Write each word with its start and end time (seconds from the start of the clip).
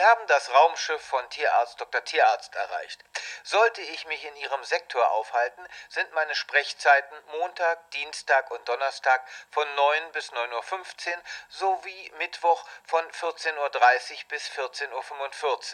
Sie 0.00 0.06
haben 0.06 0.26
das 0.28 0.50
Raumschiff 0.54 1.02
von 1.02 1.28
Tierarzt 1.28 1.78
Dr. 1.78 2.02
Tierarzt 2.02 2.54
erreicht. 2.54 3.04
Sollte 3.44 3.82
ich 3.82 4.06
mich 4.06 4.24
in 4.24 4.34
Ihrem 4.36 4.64
Sektor 4.64 5.10
aufhalten, 5.10 5.62
sind 5.90 6.10
meine 6.14 6.34
Sprechzeiten 6.34 7.14
Montag, 7.32 7.90
Dienstag 7.90 8.50
und 8.50 8.66
Donnerstag 8.66 9.22
von 9.50 9.74
9 9.74 10.12
bis 10.12 10.32
9.15 10.32 11.10
Uhr 11.10 11.22
sowie 11.50 12.12
Mittwoch 12.16 12.64
von 12.84 13.04
14.30 13.12 13.58
Uhr 13.58 14.28
bis 14.28 14.48
14.45 14.48 14.88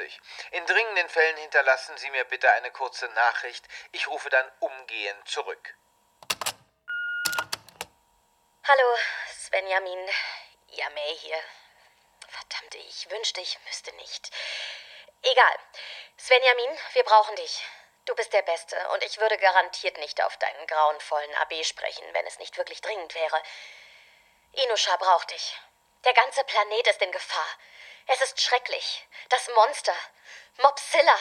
Uhr. 0.00 0.08
In 0.50 0.66
dringenden 0.66 1.08
Fällen 1.08 1.36
hinterlassen 1.36 1.96
Sie 1.96 2.10
mir 2.10 2.24
bitte 2.24 2.50
eine 2.50 2.72
kurze 2.72 3.06
Nachricht. 3.10 3.64
Ich 3.92 4.08
rufe 4.08 4.28
dann 4.28 4.50
umgehend 4.58 5.28
zurück. 5.28 5.76
Hallo, 8.64 8.96
Svenjamin. 9.30 10.08
Yamei 10.70 11.14
hier. 11.20 11.38
Verdammt, 12.36 12.74
ich 12.74 13.10
wünschte, 13.10 13.40
ich 13.40 13.58
müsste 13.64 13.92
nicht. 13.96 14.30
Egal. 15.22 15.56
Svenjamin, 16.18 16.78
wir 16.92 17.02
brauchen 17.04 17.34
dich. 17.36 17.64
Du 18.04 18.14
bist 18.14 18.32
der 18.32 18.42
Beste 18.42 18.76
und 18.92 19.02
ich 19.04 19.18
würde 19.18 19.38
garantiert 19.38 19.96
nicht 19.98 20.22
auf 20.22 20.36
deinen 20.36 20.66
grauenvollen 20.66 21.34
AB 21.36 21.64
sprechen, 21.64 22.04
wenn 22.12 22.26
es 22.26 22.38
nicht 22.38 22.56
wirklich 22.58 22.80
dringend 22.82 23.14
wäre. 23.14 23.42
Inusha 24.52 24.96
braucht 24.96 25.30
dich. 25.30 25.56
Der 26.04 26.12
ganze 26.12 26.44
Planet 26.44 26.86
ist 26.88 27.00
in 27.00 27.10
Gefahr. 27.10 27.48
Es 28.06 28.20
ist 28.20 28.40
schrecklich. 28.40 29.06
Das 29.30 29.48
Monster. 29.54 29.94
Mopsilla. 30.58 31.18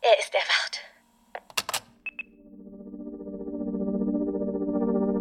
Er 0.00 0.18
ist 0.18 0.34
erwacht. 0.34 0.80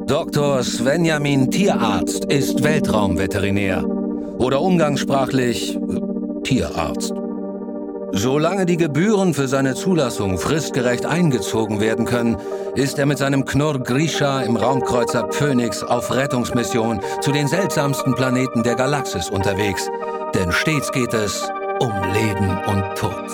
Dr. 0.08 0.64
Svenjamin 0.64 1.52
Tierarzt 1.52 2.26
ist 2.26 2.64
Weltraumveterinär 2.64 4.03
oder 4.44 4.62
umgangssprachlich 4.62 5.76
äh, 5.76 6.42
Tierarzt. 6.44 7.14
Solange 8.12 8.66
die 8.68 8.78
Gebühren 8.78 9.34
für 9.34 9.48
seine 9.48 9.74
Zulassung 9.74 10.38
fristgerecht 10.38 11.06
eingezogen 11.06 11.80
werden 11.80 12.06
können, 12.06 12.38
ist 12.76 13.00
er 13.00 13.08
mit 13.08 13.18
seinem 13.18 13.46
Knurr 13.46 13.80
Grisha 13.80 14.42
im 14.42 14.56
Raumkreuzer 14.56 15.30
Phoenix 15.32 15.82
auf 15.82 16.14
Rettungsmission 16.14 17.00
zu 17.22 17.32
den 17.32 17.48
seltsamsten 17.48 18.14
Planeten 18.14 18.62
der 18.62 18.76
Galaxis 18.76 19.30
unterwegs. 19.30 19.90
Denn 20.36 20.52
stets 20.52 20.92
geht 20.92 21.14
es 21.14 21.50
um 21.80 21.92
Leben 22.14 22.60
und 22.68 22.84
Tod. 22.96 23.33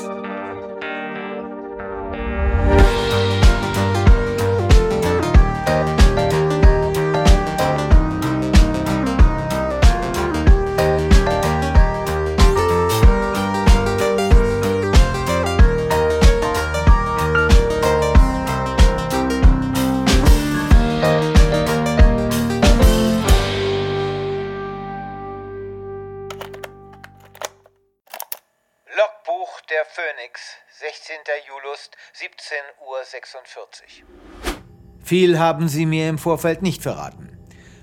17.46 33.19 34.03
Uhr. 34.03 34.61
Viel 35.03 35.39
haben 35.39 35.67
Sie 35.67 35.85
mir 35.85 36.07
im 36.07 36.17
Vorfeld 36.17 36.61
nicht 36.61 36.81
verraten. 36.81 37.37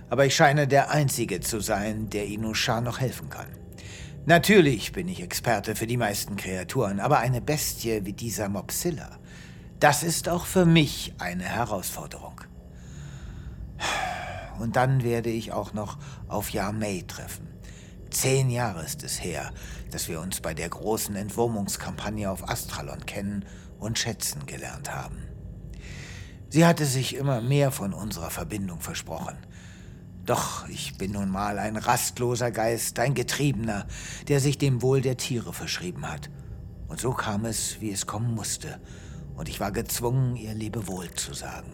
Aber 0.08 0.24
ich 0.24 0.34
scheine 0.34 0.66
der 0.66 0.90
Einzige 0.90 1.40
zu 1.40 1.60
sein, 1.60 2.08
der 2.08 2.26
Inusha 2.26 2.80
noch 2.80 3.00
helfen 3.00 3.28
kann. 3.28 3.48
Natürlich 4.24 4.92
bin 4.92 5.08
ich 5.08 5.22
Experte 5.22 5.74
für 5.74 5.86
die 5.86 5.96
meisten 5.96 6.36
Kreaturen, 6.36 7.00
aber 7.00 7.18
eine 7.18 7.40
Bestie 7.40 8.04
wie 8.04 8.12
dieser 8.12 8.48
Mopsilla, 8.48 9.18
das 9.78 10.02
ist 10.02 10.28
auch 10.28 10.46
für 10.46 10.64
mich 10.64 11.14
eine 11.18 11.44
Herausforderung. 11.44 12.40
Und 14.58 14.76
dann 14.76 15.02
werde 15.02 15.28
ich 15.30 15.52
auch 15.52 15.74
noch 15.74 15.98
auf 16.28 16.50
Yamei 16.50 17.04
treffen. 17.06 17.48
Zehn 18.10 18.48
Jahre 18.48 18.84
ist 18.84 19.02
es 19.02 19.22
her, 19.22 19.52
dass 19.90 20.08
wir 20.08 20.20
uns 20.20 20.40
bei 20.40 20.54
der 20.54 20.70
großen 20.70 21.14
Entwurmungskampagne 21.14 22.30
auf 22.30 22.48
Astralon 22.48 23.04
kennen 23.04 23.44
und 23.78 23.98
schätzen 23.98 24.46
gelernt 24.46 24.94
haben. 24.94 25.22
Sie 26.48 26.64
hatte 26.64 26.86
sich 26.86 27.16
immer 27.16 27.40
mehr 27.40 27.70
von 27.70 27.92
unserer 27.92 28.30
Verbindung 28.30 28.80
versprochen. 28.80 29.36
Doch 30.24 30.68
ich 30.68 30.96
bin 30.98 31.12
nun 31.12 31.30
mal 31.30 31.58
ein 31.58 31.76
rastloser 31.76 32.50
Geist, 32.50 32.98
ein 32.98 33.14
Getriebener, 33.14 33.86
der 34.28 34.40
sich 34.40 34.58
dem 34.58 34.82
Wohl 34.82 35.00
der 35.00 35.16
Tiere 35.16 35.52
verschrieben 35.52 36.10
hat. 36.10 36.30
Und 36.88 37.00
so 37.00 37.12
kam 37.12 37.44
es, 37.44 37.80
wie 37.80 37.90
es 37.90 38.06
kommen 38.06 38.34
musste, 38.34 38.80
und 39.34 39.48
ich 39.48 39.60
war 39.60 39.70
gezwungen, 39.70 40.34
ihr 40.36 40.54
Lebewohl 40.54 41.10
zu 41.10 41.34
sagen. 41.34 41.72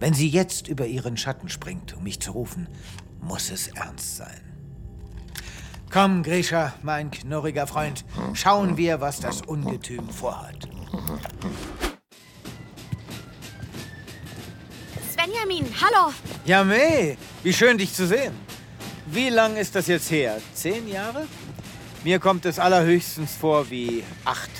Wenn 0.00 0.14
sie 0.14 0.28
jetzt 0.28 0.68
über 0.68 0.86
ihren 0.86 1.16
Schatten 1.16 1.48
springt, 1.48 1.94
um 1.96 2.02
mich 2.02 2.20
zu 2.20 2.32
rufen, 2.32 2.68
muss 3.20 3.50
es 3.50 3.68
ernst 3.68 4.16
sein. 4.16 4.43
Komm, 5.94 6.24
Grisha, 6.24 6.72
mein 6.82 7.12
knurriger 7.12 7.68
Freund, 7.68 8.04
schauen 8.32 8.76
wir, 8.76 9.00
was 9.00 9.20
das 9.20 9.42
Ungetüm 9.42 10.08
vorhat. 10.08 10.68
Svenjamin, 15.12 15.64
hallo. 15.80 16.12
Yamei, 16.46 17.16
wie 17.44 17.52
schön, 17.52 17.78
dich 17.78 17.94
zu 17.94 18.08
sehen. 18.08 18.32
Wie 19.06 19.28
lang 19.28 19.56
ist 19.56 19.76
das 19.76 19.86
jetzt 19.86 20.10
her? 20.10 20.38
Zehn 20.52 20.88
Jahre? 20.88 21.28
Mir 22.02 22.18
kommt 22.18 22.44
es 22.44 22.58
allerhöchstens 22.58 23.36
vor 23.36 23.70
wie 23.70 24.02
acht. 24.24 24.50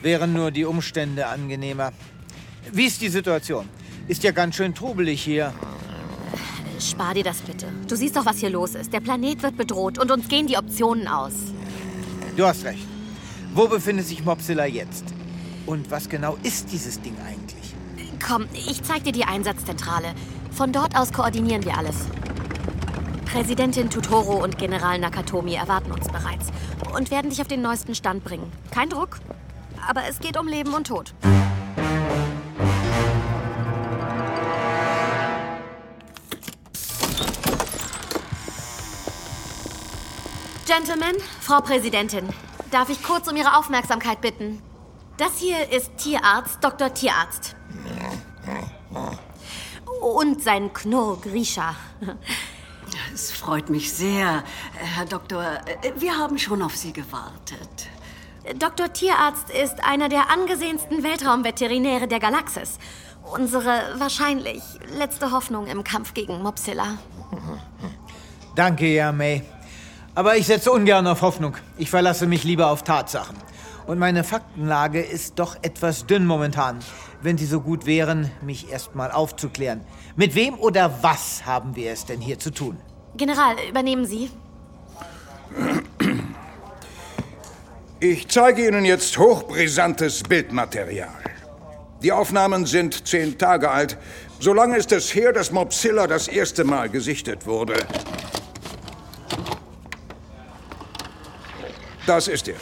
Wären 0.00 0.32
nur 0.32 0.50
die 0.50 0.64
Umstände 0.64 1.26
angenehmer. 1.26 1.92
Wie 2.72 2.86
ist 2.86 3.02
die 3.02 3.10
Situation? 3.10 3.68
Ist 4.08 4.22
ja 4.22 4.30
ganz 4.30 4.56
schön 4.56 4.74
trubelig 4.74 5.22
hier. 5.22 5.52
Spar 6.90 7.14
dir 7.14 7.24
das 7.24 7.38
bitte. 7.38 7.66
Du 7.86 7.96
siehst 7.96 8.16
doch, 8.16 8.26
was 8.26 8.38
hier 8.38 8.50
los 8.50 8.74
ist. 8.74 8.92
Der 8.92 9.00
Planet 9.00 9.42
wird 9.42 9.56
bedroht 9.56 9.98
und 9.98 10.10
uns 10.10 10.28
gehen 10.28 10.46
die 10.46 10.56
Optionen 10.56 11.06
aus. 11.06 11.32
Du 12.36 12.44
hast 12.44 12.64
recht. 12.64 12.86
Wo 13.54 13.68
befindet 13.68 14.06
sich 14.06 14.24
Mopsilla 14.24 14.66
jetzt? 14.66 15.04
Und 15.66 15.90
was 15.90 16.08
genau 16.08 16.36
ist 16.42 16.72
dieses 16.72 17.00
Ding 17.00 17.16
eigentlich? 17.26 17.74
Komm, 18.26 18.46
ich 18.52 18.82
zeig 18.82 19.04
dir 19.04 19.12
die 19.12 19.24
Einsatzzentrale. 19.24 20.14
Von 20.50 20.72
dort 20.72 20.96
aus 20.96 21.12
koordinieren 21.12 21.64
wir 21.64 21.76
alles. 21.76 21.96
Präsidentin 23.26 23.88
Tutoro 23.88 24.42
und 24.42 24.58
General 24.58 24.98
Nakatomi 24.98 25.54
erwarten 25.54 25.92
uns 25.92 26.06
bereits 26.08 26.48
und 26.94 27.10
werden 27.10 27.30
dich 27.30 27.40
auf 27.40 27.48
den 27.48 27.62
neuesten 27.62 27.94
Stand 27.94 28.24
bringen. 28.24 28.50
Kein 28.70 28.90
Druck, 28.90 29.20
aber 29.88 30.02
es 30.08 30.18
geht 30.18 30.38
um 30.38 30.48
Leben 30.48 30.74
und 30.74 30.86
Tod. 30.88 31.14
Gentlemen, 40.74 41.14
Frau 41.42 41.60
Präsidentin, 41.60 42.26
darf 42.70 42.88
ich 42.88 43.02
kurz 43.02 43.28
um 43.28 43.36
Ihre 43.36 43.58
Aufmerksamkeit 43.58 44.22
bitten? 44.22 44.62
Das 45.18 45.36
hier 45.36 45.70
ist 45.70 45.98
Tierarzt 45.98 46.64
Dr. 46.64 46.94
Tierarzt. 46.94 47.56
Und 50.00 50.42
sein 50.42 50.72
Knurr 50.72 51.20
Grisha. 51.20 51.76
Es 53.12 53.32
freut 53.32 53.68
mich 53.68 53.92
sehr, 53.92 54.44
Herr 54.72 55.04
Doktor. 55.04 55.44
Wir 55.96 56.16
haben 56.16 56.38
schon 56.38 56.62
auf 56.62 56.74
Sie 56.74 56.94
gewartet. 56.94 57.88
Dr. 58.58 58.90
Tierarzt 58.90 59.50
ist 59.50 59.84
einer 59.84 60.08
der 60.08 60.30
angesehensten 60.30 61.02
Weltraumveterinäre 61.02 62.08
der 62.08 62.18
Galaxis. 62.18 62.78
Unsere 63.30 63.96
wahrscheinlich 63.98 64.62
letzte 64.96 65.32
Hoffnung 65.32 65.66
im 65.66 65.84
Kampf 65.84 66.14
gegen 66.14 66.40
Mopsilla. 66.40 66.96
Danke, 68.54 68.86
Yamei. 68.86 69.44
Aber 70.14 70.36
ich 70.36 70.46
setze 70.46 70.70
ungern 70.70 71.06
auf 71.06 71.22
Hoffnung. 71.22 71.56
Ich 71.78 71.88
verlasse 71.88 72.26
mich 72.26 72.44
lieber 72.44 72.70
auf 72.70 72.82
Tatsachen. 72.82 73.36
Und 73.86 73.98
meine 73.98 74.24
Faktenlage 74.24 75.00
ist 75.00 75.38
doch 75.38 75.56
etwas 75.62 76.06
dünn 76.06 76.26
momentan. 76.26 76.80
Wenn 77.22 77.38
Sie 77.38 77.46
so 77.46 77.60
gut 77.60 77.86
wären, 77.86 78.30
mich 78.42 78.70
erst 78.70 78.94
mal 78.94 79.10
aufzuklären. 79.10 79.80
Mit 80.14 80.34
wem 80.34 80.58
oder 80.58 81.02
was 81.02 81.46
haben 81.46 81.76
wir 81.76 81.92
es 81.92 82.04
denn 82.04 82.20
hier 82.20 82.38
zu 82.38 82.50
tun? 82.50 82.76
General, 83.16 83.56
übernehmen 83.68 84.04
Sie. 84.04 84.30
Ich 88.00 88.28
zeige 88.28 88.66
Ihnen 88.66 88.84
jetzt 88.84 89.16
hochbrisantes 89.16 90.24
Bildmaterial. 90.24 91.08
Die 92.02 92.12
Aufnahmen 92.12 92.66
sind 92.66 93.06
zehn 93.06 93.38
Tage 93.38 93.70
alt. 93.70 93.96
So 94.40 94.52
lange 94.52 94.76
ist 94.76 94.92
es 94.92 95.14
her, 95.14 95.32
dass 95.32 95.52
Mopsilla 95.52 96.06
das 96.06 96.28
erste 96.28 96.64
Mal 96.64 96.90
gesichtet 96.90 97.46
wurde. 97.46 97.74
Das 102.06 102.26
ist 102.26 102.48
er. 102.48 102.56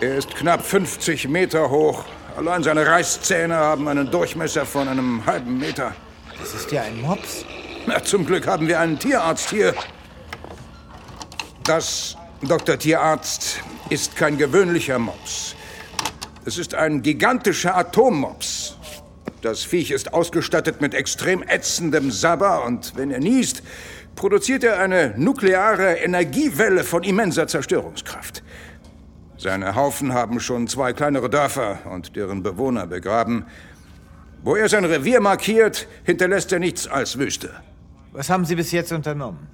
Er 0.00 0.16
ist 0.16 0.34
knapp 0.34 0.64
50 0.64 1.28
Meter 1.28 1.70
hoch. 1.70 2.04
Allein 2.36 2.64
seine 2.64 2.84
Reißzähne 2.84 3.54
haben 3.54 3.86
einen 3.86 4.10
Durchmesser 4.10 4.66
von 4.66 4.88
einem 4.88 5.24
halben 5.24 5.58
Meter. 5.58 5.94
Das 6.40 6.52
ist 6.52 6.72
ja 6.72 6.82
ein 6.82 7.00
Mops. 7.00 7.44
Na, 7.86 8.02
zum 8.02 8.26
Glück 8.26 8.46
haben 8.48 8.66
wir 8.66 8.80
einen 8.80 8.98
Tierarzt 8.98 9.50
hier. 9.50 9.72
Das 11.62 12.16
Dr. 12.42 12.76
Tierarzt 12.76 13.60
ist 13.88 14.16
kein 14.16 14.36
gewöhnlicher 14.36 14.98
Mops. 14.98 15.54
Es 16.44 16.58
ist 16.58 16.74
ein 16.74 17.02
gigantischer 17.02 17.76
Atommops. 17.76 18.76
Das 19.42 19.62
Viech 19.62 19.92
ist 19.92 20.12
ausgestattet 20.12 20.80
mit 20.80 20.92
extrem 20.92 21.42
ätzendem 21.42 22.10
Sabber 22.10 22.64
und 22.64 22.96
wenn 22.96 23.10
er 23.10 23.20
niest, 23.20 23.62
produziert 24.16 24.64
er 24.64 24.78
eine 24.78 25.14
nukleare 25.16 25.94
Energiewelle 25.94 26.84
von 26.84 27.02
immenser 27.02 27.46
Zerstörungskraft. 27.46 28.42
Seine 29.36 29.74
Haufen 29.74 30.12
haben 30.14 30.40
schon 30.40 30.68
zwei 30.68 30.92
kleinere 30.92 31.28
Dörfer 31.28 31.78
und 31.90 32.16
deren 32.16 32.42
Bewohner 32.42 32.86
begraben. 32.86 33.46
Wo 34.42 34.56
er 34.56 34.68
sein 34.68 34.84
Revier 34.84 35.20
markiert, 35.20 35.88
hinterlässt 36.04 36.52
er 36.52 36.58
nichts 36.58 36.86
als 36.86 37.18
Wüste. 37.18 37.50
Was 38.12 38.30
haben 38.30 38.44
Sie 38.44 38.54
bis 38.54 38.72
jetzt 38.72 38.92
unternommen? 38.92 39.48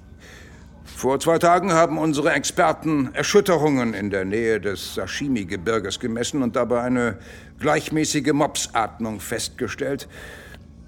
Vor 0.83 1.19
zwei 1.19 1.39
Tagen 1.39 1.73
haben 1.73 1.97
unsere 1.97 2.31
Experten 2.33 3.09
Erschütterungen 3.13 3.93
in 3.93 4.11
der 4.11 4.23
Nähe 4.23 4.59
des 4.59 4.95
Sashimi-Gebirges 4.95 5.99
gemessen 5.99 6.43
und 6.43 6.55
dabei 6.55 6.81
eine 6.81 7.17
gleichmäßige 7.59 8.33
Mopsatmung 8.33 9.19
festgestellt. 9.19 10.07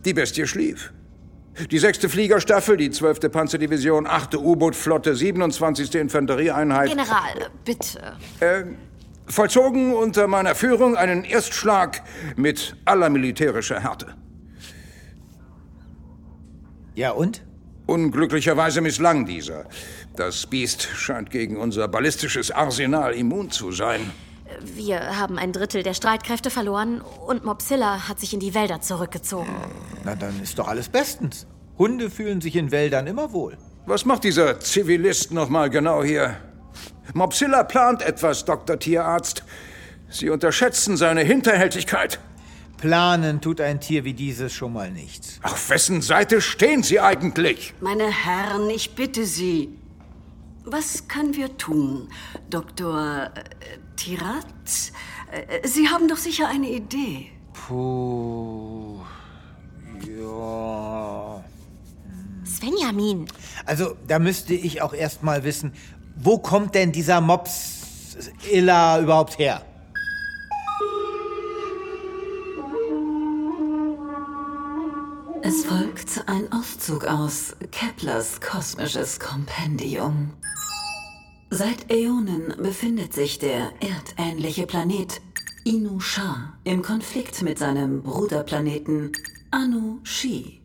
Die 0.05 0.13
Bestie 0.13 0.45
schlief. 0.45 0.93
Die 1.69 1.77
sechste 1.77 2.09
Fliegerstaffel, 2.09 2.77
die 2.77 2.89
zwölfte 2.89 3.29
Panzerdivision, 3.29 4.07
achte 4.07 4.41
U-Boot-Flotte, 4.41 5.15
27. 5.15 5.94
Infanterieeinheit. 5.95 6.89
General, 6.89 7.50
bitte. 7.63 8.17
Äh, 8.39 8.63
vollzogen 9.27 9.94
unter 9.94 10.27
meiner 10.27 10.55
Führung 10.55 10.95
einen 10.95 11.23
Erstschlag 11.23 12.01
mit 12.35 12.75
aller 12.85 13.09
militärischer 13.09 13.81
Härte. 13.81 14.15
Ja 16.95 17.11
und? 17.11 17.44
Unglücklicherweise 17.85 18.81
misslang 18.81 19.25
dieser. 19.25 19.65
Das 20.15 20.47
Biest 20.47 20.83
scheint 20.95 21.29
gegen 21.29 21.57
unser 21.57 21.88
ballistisches 21.88 22.50
Arsenal 22.50 23.13
immun 23.13 23.51
zu 23.51 23.71
sein. 23.71 24.11
Wir 24.61 25.19
haben 25.19 25.38
ein 25.38 25.51
Drittel 25.51 25.83
der 25.83 25.94
Streitkräfte 25.94 26.50
verloren 26.50 27.01
und 27.01 27.45
Mopsilla 27.45 28.07
hat 28.07 28.19
sich 28.19 28.33
in 28.33 28.39
die 28.39 28.53
Wälder 28.53 28.81
zurückgezogen. 28.81 29.55
Na, 30.03 30.15
dann 30.15 30.41
ist 30.41 30.59
doch 30.59 30.67
alles 30.67 30.89
bestens. 30.89 31.47
Hunde 31.77 32.09
fühlen 32.09 32.41
sich 32.41 32.55
in 32.55 32.71
Wäldern 32.71 33.07
immer 33.07 33.33
wohl. 33.33 33.57
Was 33.85 34.05
macht 34.05 34.23
dieser 34.23 34.59
Zivilist 34.59 35.31
noch 35.31 35.50
mal 35.50 35.69
genau 35.69 36.03
hier? 36.03 36.38
Mopsilla 37.13 37.63
plant 37.63 38.01
etwas, 38.01 38.45
Dr. 38.45 38.79
Tierarzt. 38.79 39.44
Sie 40.09 40.29
unterschätzen 40.29 40.95
seine 40.95 41.21
Hinterhältigkeit. 41.21 42.19
Planen 42.77 43.41
tut 43.41 43.61
ein 43.61 43.79
Tier 43.79 44.03
wie 44.03 44.13
dieses 44.13 44.53
schon 44.53 44.73
mal 44.73 44.91
nichts. 44.91 45.39
Auf 45.41 45.69
wessen 45.69 46.01
Seite 46.01 46.41
stehen 46.41 46.83
Sie 46.83 47.00
eigentlich? 47.00 47.73
Meine 47.79 48.11
Herren, 48.11 48.69
ich 48.69 48.94
bitte 48.95 49.25
Sie. 49.25 49.69
Was 50.65 51.07
können 51.07 51.35
wir 51.35 51.57
tun, 51.57 52.09
Dr. 52.50 53.31
Tirat? 53.95 54.45
Äh, 55.31 55.67
Sie 55.67 55.87
haben 55.87 56.07
doch 56.07 56.17
sicher 56.17 56.47
eine 56.47 56.69
Idee. 56.69 57.29
Puh. 57.53 58.99
Ja. 60.05 61.43
Svenjamin, 62.45 63.25
Also, 63.65 63.95
da 64.07 64.19
müsste 64.19 64.53
ich 64.53 64.81
auch 64.81 64.93
erst 64.93 65.23
mal 65.23 65.43
wissen, 65.43 65.73
wo 66.15 66.37
kommt 66.37 66.75
denn 66.75 66.91
dieser 66.91 67.21
Mops 67.21 68.17
Illa 68.51 68.99
überhaupt 68.99 69.39
her? 69.39 69.61
Es 75.41 75.65
folgt 75.65 76.23
ein 76.27 76.51
Auszug 76.53 77.05
aus 77.05 77.55
Keplers 77.71 78.39
kosmisches 78.39 79.19
Kompendium. 79.19 80.31
Seit 81.55 81.91
Äonen 81.91 82.55
befindet 82.57 83.13
sich 83.13 83.38
der 83.38 83.73
erdähnliche 83.79 84.65
Planet 84.65 85.21
Inusha 85.63 86.57
im 86.63 86.81
Konflikt 86.81 87.44
mit 87.44 87.59
seinem 87.59 88.01
Bruderplaneten 88.01 89.11
Anu 89.51 90.00
Shi. 90.01 90.63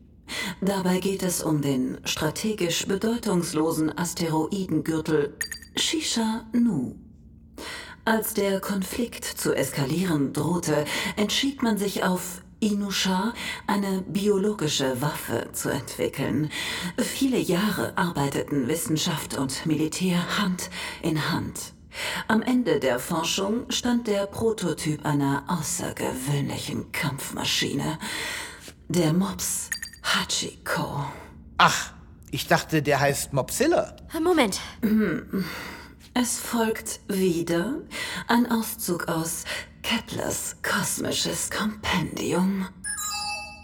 Dabei 0.62 1.00
geht 1.00 1.23
es 1.23 1.43
um 1.43 1.61
den 1.61 1.99
strategisch 2.05 2.87
bedeutungslosen 2.87 3.99
Asteroidengürtel 3.99 5.37
Shisha 5.76 6.46
Nu. 6.55 6.96
Als 8.06 8.32
der 8.32 8.58
Konflikt 8.58 9.26
zu 9.26 9.55
eskalieren 9.55 10.32
drohte, 10.32 10.87
entschied 11.17 11.62
man 11.62 11.76
sich 11.76 12.05
auf 12.05 12.40
Inusha 12.60 13.32
eine 13.66 14.02
biologische 14.02 15.00
Waffe 15.00 15.49
zu 15.52 15.69
entwickeln. 15.69 16.50
Viele 16.99 17.38
Jahre 17.38 17.96
arbeiteten 17.96 18.69
Wissenschaft 18.69 19.37
und 19.37 19.66
Militär 19.66 20.38
Hand 20.38 20.70
in 21.02 21.31
Hand. 21.31 21.72
Am 22.26 22.43
Ende 22.43 22.81
der 22.81 22.99
Forschung 22.99 23.70
stand 23.70 24.06
der 24.06 24.26
Prototyp 24.26 25.05
einer 25.05 25.44
außergewöhnlichen 25.49 26.93
Kampfmaschine. 26.93 27.99
Der 28.88 29.12
Mops 29.12 29.70
Hachiko. 30.02 31.04
Ach, 31.58 31.93
ich 32.31 32.46
dachte, 32.46 32.82
der 32.82 33.00
heißt 33.00 33.32
Mopsilla. 33.32 33.96
Moment. 34.22 34.61
Es 36.14 36.38
folgt 36.38 37.00
wieder 37.08 37.82
ein 38.26 38.50
Auszug 38.50 39.08
aus 39.08 39.44
Keplers 39.82 40.56
kosmisches 40.62 41.50
Kompendium. 41.50 42.66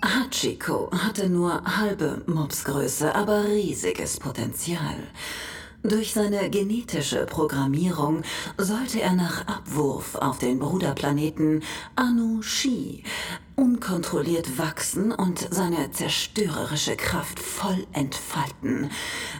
Hachiko 0.03 0.91
hatte 0.93 1.29
nur 1.29 1.63
halbe 1.65 2.23
Mopsgröße, 2.27 3.15
aber 3.15 3.45
riesiges 3.45 4.19
Potenzial. 4.19 4.97
Durch 5.83 6.15
seine 6.15 6.49
genetische 6.49 7.27
Programmierung 7.27 8.23
sollte 8.57 9.03
er 9.03 9.13
nach 9.13 9.47
Abwurf 9.47 10.15
auf 10.15 10.39
den 10.39 10.59
Bruderplaneten 10.59 11.63
Anu 11.95 12.41
Shi 12.41 13.05
unkontrolliert 13.57 14.59
wachsen 14.59 15.13
und 15.13 15.47
seine 15.51 15.91
zerstörerische 15.91 16.97
Kraft 16.97 17.39
voll 17.39 17.87
entfalten. 17.93 18.91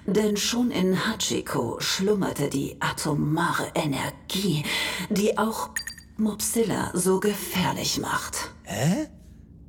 Denn 0.07 0.37
schon 0.37 0.71
in 0.71 1.07
Hachiko 1.07 1.81
schlummerte 1.81 2.49
die 2.49 2.77
atomare 2.79 3.73
Energie, 3.75 4.65
die 5.09 5.39
auch 5.39 5.71
Mopsilla 6.17 6.91
so 6.95 7.19
gefährlich 7.21 8.01
macht. 8.01 8.53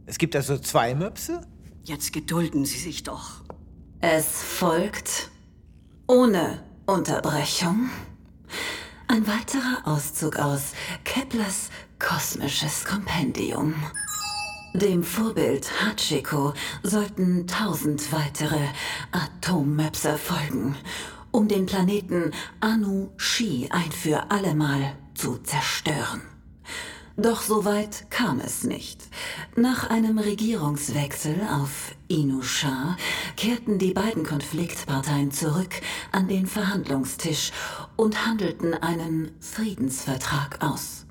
Es 0.06 0.18
gibt 0.18 0.36
also 0.36 0.58
zwei 0.58 0.94
Möpse? 0.94 1.42
Jetzt 1.84 2.14
gedulden 2.14 2.66
Sie 2.66 2.78
sich 2.78 3.04
doch. 3.04 3.44
Es 4.02 4.44
folgt 4.44 5.32
ohne 6.08 6.64
Unterbrechung 6.86 7.90
ein 9.08 9.26
weiterer 9.28 9.82
Auszug 9.86 10.38
aus 10.38 10.74
Keplers 11.04 11.70
kosmisches 12.00 12.86
Kompendium. 12.86 13.74
Dem 14.74 15.04
Vorbild 15.04 15.72
Hachiko 15.82 16.54
sollten 16.84 17.48
tausend 17.48 18.12
weitere 18.12 18.68
Atommöpse 19.12 20.18
folgen, 20.18 20.76
um 21.32 21.48
den 21.48 21.66
Planeten 21.66 22.32
Anu 22.60 23.10
Shi 23.18 23.70
ein 23.72 23.92
für 23.92 24.30
allemal 24.32 24.96
zu 25.14 25.38
zerstören. 25.38 26.35
Doch 27.18 27.42
so 27.42 27.64
weit 27.64 28.12
kam 28.12 28.42
es 28.42 28.64
nicht. 28.66 29.02
Nach 29.56 29.90
einem 29.90 30.20
Regierungswechsel 30.20 31.48
auf 31.50 31.96
Inusha 32.10 32.98
kehrten 33.38 33.80
die 33.80 33.94
beiden 33.94 34.26
Konfliktparteien 34.26 35.32
zurück 35.32 35.82
an 36.12 36.28
den 36.28 36.46
Verhandlungstisch 36.46 37.54
und 37.96 38.26
handelten 38.26 38.74
einen 38.74 39.32
Friedensvertrag 39.40 40.62
aus. 40.62 41.06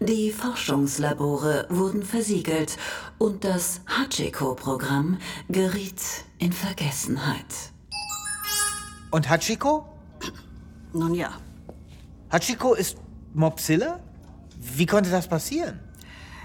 Die 0.00 0.32
Forschungslabore 0.32 1.66
wurden 1.68 2.04
versiegelt 2.04 2.78
und 3.18 3.44
das 3.44 3.82
Hachiko-Programm 3.86 5.18
geriet 5.50 6.00
in 6.38 6.52
Vergessenheit. 6.52 7.72
Und 9.10 9.28
Hachiko? 9.28 9.84
Nun 10.94 11.14
ja, 11.14 11.32
Hachiko 12.30 12.74
ist 12.74 12.96
Mopsilla? 13.34 14.00
Wie 14.58 14.86
konnte 14.86 15.10
das 15.10 15.28
passieren? 15.28 15.80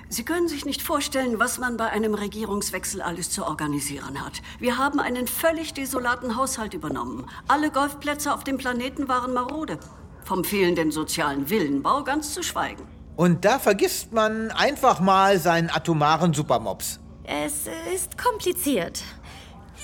Sie 0.10 0.24
können 0.24 0.48
sich 0.48 0.66
nicht 0.66 0.84
vorstellen, 0.84 1.40
was 1.40 1.58
man 1.58 1.76
bei 1.76 1.90
einem 1.90 2.14
Regierungswechsel 2.14 3.02
alles 3.02 3.32
zu 3.32 3.46
organisieren 3.46 4.24
hat. 4.24 4.44
Wir 4.60 4.78
haben 4.78 5.00
einen 5.00 5.28
völlig 5.28 5.74
desolaten 5.74 6.38
Haushalt 6.38 6.76
übernommen. 6.76 7.26
Alle 7.48 7.72
Golfplätze 7.72 8.32
auf 8.32 8.44
dem 8.44 8.58
Planeten 8.58 9.08
waren 9.08 9.34
marode. 9.34 9.80
Vom 10.24 10.44
fehlenden 10.44 10.92
sozialen 10.92 11.50
Willenbau 11.50 12.04
ganz 12.04 12.34
zu 12.34 12.44
schweigen. 12.44 12.84
Und 13.16 13.44
da 13.44 13.58
vergisst 13.58 14.14
man 14.14 14.52
einfach 14.52 15.00
mal 15.00 15.40
seinen 15.40 15.70
atomaren 15.72 16.34
Supermops. 16.34 17.00
es 17.24 17.68
ist 17.94 18.18
kompliziert. 18.18 19.04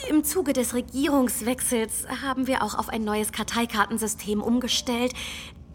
Im 0.08 0.24
Zuge 0.24 0.54
des 0.54 0.74
Regierungswechsels 0.74 2.08
haben 2.24 2.48
wir 2.48 2.64
auch 2.64 2.78
auf 2.78 2.90
ein 2.90 3.04
neues 3.04 3.32
Karteikartensystem 3.32 4.42
umgestellt. 4.42 5.14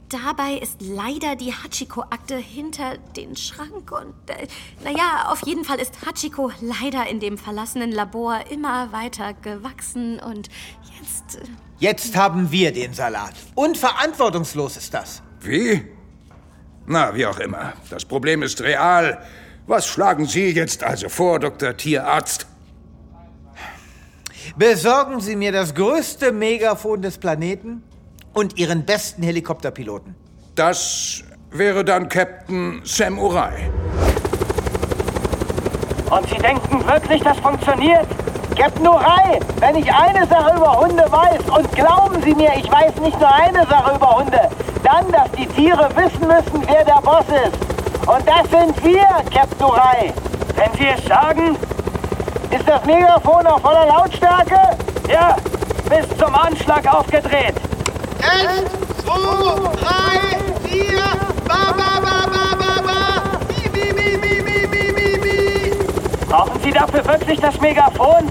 Dabei 0.09 0.55
ist 0.55 0.81
leider 0.81 1.37
die 1.37 1.53
Hachiko-Akte 1.53 2.37
hinter 2.37 2.99
den 3.17 3.37
Schrank 3.37 3.91
und 3.91 4.15
äh, 4.31 4.47
naja, 4.83 5.29
auf 5.29 5.47
jeden 5.47 5.65
Fall 5.65 5.79
ist 5.79 6.07
Hachiko 6.07 6.51
leider 6.61 7.07
in 7.09 7.21
dem 7.21 7.39
verlassenen 7.39 7.93
Labor 7.93 8.41
immer 8.51 8.93
weiter 8.93 9.35
gewachsen 9.35 10.21
und 10.21 10.49
jetzt... 11.01 11.37
Äh 11.37 11.47
jetzt 11.79 12.17
haben 12.17 12.51
wir 12.51 12.73
den 12.73 12.95
Salat. 12.95 13.35
Unverantwortungslos 13.55 14.77
ist 14.77 14.95
das. 14.95 15.23
Wie? 15.41 15.85
Na, 16.87 17.15
wie 17.15 17.27
auch 17.27 17.39
immer. 17.39 17.73
Das 17.91 18.05
Problem 18.05 18.43
ist 18.43 18.61
real. 18.61 19.25
Was 19.67 19.87
schlagen 19.87 20.27
Sie 20.27 20.51
jetzt 20.51 20.85
also 20.85 21.09
vor, 21.09 21.39
Dr. 21.39 21.77
Tierarzt? 21.77 22.47
Besorgen 24.57 25.21
Sie 25.21 25.37
mir 25.37 25.53
das 25.53 25.75
größte 25.75 26.31
Megafon 26.31 27.01
des 27.01 27.19
Planeten 27.19 27.83
und 28.35 28.59
Ihren 28.59 28.85
besten 28.85 29.23
Helikopterpiloten. 29.23 30.15
Das 30.55 31.23
wäre 31.51 31.85
dann 31.85 32.09
Captain 32.09 32.83
Samurai. 32.85 33.71
Und 36.11 36.29
Sie 36.29 36.37
denken 36.37 36.87
wirklich, 36.87 37.23
das 37.23 37.39
funktioniert? 37.39 38.07
Captain 38.57 38.87
Urai, 38.87 39.41
wenn 39.59 39.77
ich 39.77 39.93
eine 39.93 40.27
Sache 40.29 40.57
über 40.57 40.79
Hunde 40.79 41.05
weiß, 41.11 41.59
und 41.59 41.73
glauben 41.73 42.23
Sie 42.23 42.35
mir, 42.35 42.53
ich 42.57 42.71
weiß 42.71 42.95
nicht 43.01 43.19
nur 43.19 43.33
eine 43.33 43.67
Sache 43.67 43.97
über 43.97 44.19
Hunde, 44.19 44.49
dann, 44.85 45.11
dass 45.11 45.31
die 45.33 45.47
Tiere 45.47 45.89
wissen 45.97 46.29
müssen, 46.29 46.63
wer 46.69 46.85
der 46.85 47.01
Boss 47.03 47.25
ist. 47.29 48.09
Und 48.09 48.23
das 48.29 48.51
sind 48.51 48.85
wir, 48.85 49.07
Captain 49.33 49.67
Urai. 49.67 50.13
Wenn 50.55 50.73
Sie 50.79 50.87
es 50.87 51.05
sagen, 51.07 51.57
ist 52.51 52.69
das 52.69 52.85
Megafon 52.85 53.47
auf 53.47 53.63
voller 53.63 53.87
Lautstärke? 53.87 54.61
Ja, 55.09 55.37
bis 55.89 56.07
zum 56.17 56.33
Anschlag 56.35 56.87
aufgedreht. 56.87 57.55
Eins, 58.25 58.71
zwei, 59.05 59.71
drei, 59.81 60.69
vier, 60.69 61.03
ba, 61.47 61.75
ba, 61.77 62.01
ba, 62.01 62.27
ba, 62.33 62.57
ba, 62.57 62.83
ba, 62.83 63.01
mi, 63.49 63.69
mi, 63.69 63.93
mi, 63.93 64.17
mi, 64.17 64.35
mi, 64.43 64.93
mi, 64.93 65.19
mi. 65.19 65.73
Brauchen 66.29 66.61
Sie 66.63 66.71
dafür 66.71 67.05
wirklich 67.07 67.41
das 67.41 67.61
Megafon? 67.61 68.31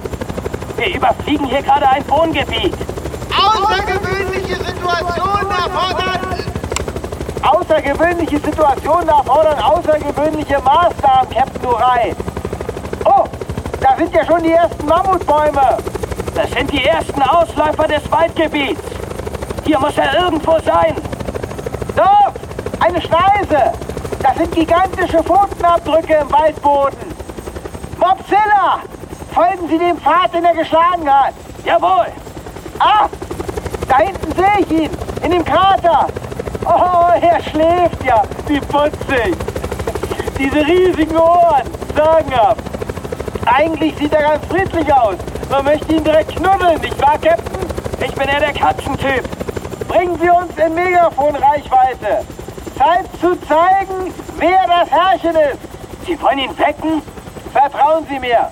Wir 0.77 0.95
überfliegen 0.95 1.45
hier 1.45 1.61
gerade 1.61 1.87
ein 1.87 2.03
Wohngebiet. 2.09 2.73
Außergewöhnliche 3.31 4.55
Situationen 4.55 5.51
erfordern... 5.51 6.19
Außergewöhnliche 7.43 8.39
Situationen 8.39 9.09
erfordern 9.09 9.59
außergewöhnliche 9.59 10.59
Maßnahmen, 10.59 11.29
Captain 11.29 11.65
Urai. 11.67 12.15
Oh, 13.05 13.25
da 13.79 13.95
sind 13.97 14.13
ja 14.13 14.25
schon 14.25 14.41
die 14.43 14.53
ersten 14.53 14.87
Mammutbäume. 14.87 15.77
Das 16.33 16.49
sind 16.51 16.71
die 16.71 16.83
ersten 16.83 17.21
Ausläufer 17.21 17.87
des 17.87 18.09
Waldgebiets. 18.11 18.92
Hier 19.65 19.79
muss 19.79 19.97
er 19.97 20.23
irgendwo 20.25 20.59
sein. 20.59 20.95
Dort! 21.95 22.35
Eine 22.79 23.01
Schneise! 23.01 23.71
Das 24.21 24.35
sind 24.35 24.51
gigantische 24.53 25.23
Pfotenabdrücke 25.23 26.15
im 26.15 26.31
Waldboden. 26.31 26.97
Mopzilla! 27.97 28.79
Folgen 29.33 29.67
Sie 29.69 29.77
dem 29.77 29.97
Pfad, 29.97 30.33
den 30.33 30.43
er 30.43 30.53
geschlagen 30.53 31.09
hat. 31.09 31.33
Jawohl! 31.63 32.07
Ah! 32.79 33.07
Da 33.87 33.97
hinten 33.99 34.31
sehe 34.33 34.59
ich 34.59 34.71
ihn! 34.71 34.89
In 35.23 35.31
dem 35.31 35.45
Krater! 35.45 36.07
Oh, 36.65 37.07
er 37.21 37.41
schläft 37.43 38.03
ja! 38.03 38.23
Wie 38.47 38.59
putzig! 38.59 39.35
Diese 40.37 40.65
riesigen 40.65 41.15
Ohren! 41.15 41.63
Sagenhaft! 41.95 42.63
Eigentlich 43.45 43.95
sieht 43.97 44.13
er 44.13 44.21
ganz 44.23 44.45
friedlich 44.47 44.93
aus. 44.93 45.15
Man 45.49 45.65
möchte 45.65 45.93
ihn 45.93 46.03
direkt 46.03 46.35
knuddeln, 46.35 46.81
nicht 46.81 47.01
wahr, 47.01 47.17
Captain? 47.21 47.67
Ich 48.05 48.13
bin 48.13 48.27
eher 48.27 48.39
der 48.39 48.53
Katzentyp. 48.53 49.23
Bringen 49.93 50.19
Sie 50.19 50.29
uns 50.29 50.57
in 50.57 50.73
Megafon-Reichweite. 50.73 52.25
Zeit 52.75 53.05
zu 53.21 53.39
zeigen, 53.47 54.11
wer 54.39 54.65
das 54.65 54.89
Herrchen 54.89 55.35
ist. 55.35 55.59
Sie 56.07 56.19
wollen 56.19 56.39
ihn 56.39 56.57
wecken? 56.57 57.03
Vertrauen 57.51 58.03
Sie 58.09 58.19
mir. 58.19 58.49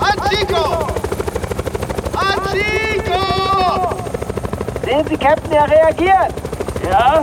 Hachiko! 0.00 0.88
Hachiko! 2.16 3.94
Sehen 4.84 5.06
Sie, 5.08 5.16
Captain, 5.16 5.52
er 5.52 5.70
reagiert. 5.70 6.34
Ja, 6.90 7.22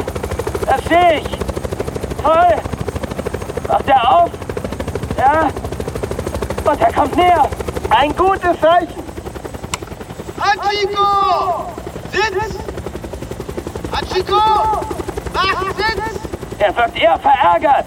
das 0.66 0.86
sehe 0.86 1.20
ich. 1.20 1.38
Toll. 2.24 2.56
Macht 3.68 3.90
er 3.90 4.10
auf? 4.10 4.32
Ja. 5.18 5.50
Und 6.64 6.80
er 6.80 6.94
kommt 6.94 7.16
näher. 7.18 7.50
Ein 7.90 8.16
gutes 8.16 8.58
Zeichen. 8.62 9.04
Hachiko! 10.40 11.73
Sitz! 12.14 12.56
Hachiko! 13.92 14.42
Mach 15.34 15.62
Sitz! 15.76 16.20
Er 16.60 16.76
wirkt 16.76 17.02
eher 17.02 17.18
verärgert. 17.20 17.86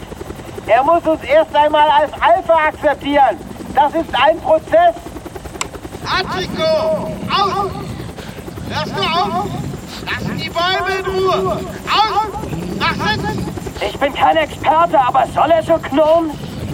Er 0.66 0.82
muss 0.82 1.02
uns 1.06 1.22
erst 1.22 1.54
einmal 1.54 1.88
als 1.88 2.12
Alpha 2.20 2.54
akzeptieren. 2.68 3.38
Das 3.74 3.94
ist 3.94 4.10
ein 4.12 4.40
Prozess. 4.40 4.96
Hachiko! 6.04 7.12
Aus! 7.30 7.70
Hörst 8.68 8.96
du 8.96 9.02
auf? 9.02 9.46
Lass 10.04 10.24
die 10.36 10.50
Bäume 10.50 10.98
in 10.98 11.06
Ruhe! 11.06 11.60
Aus! 11.86 12.28
Mach 12.80 13.08
Sitz! 13.08 13.88
Ich 13.88 13.98
bin 13.98 14.12
kein 14.12 14.36
Experte, 14.38 14.98
aber 14.98 15.26
soll 15.34 15.50
er 15.50 15.62
so 15.62 15.74
knurren? 15.78 16.30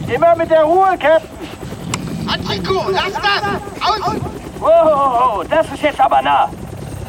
Immer 0.08 0.34
mit 0.36 0.50
der 0.50 0.62
Ruhe, 0.64 0.96
Captain. 0.98 1.28
Hachiko, 2.28 2.90
lass 2.90 3.12
das! 3.12 3.88
Aus! 3.88 4.16
Wow, 4.58 5.44
das 5.50 5.66
ist 5.72 5.82
jetzt 5.82 6.00
aber 6.00 6.22
nah. 6.22 6.48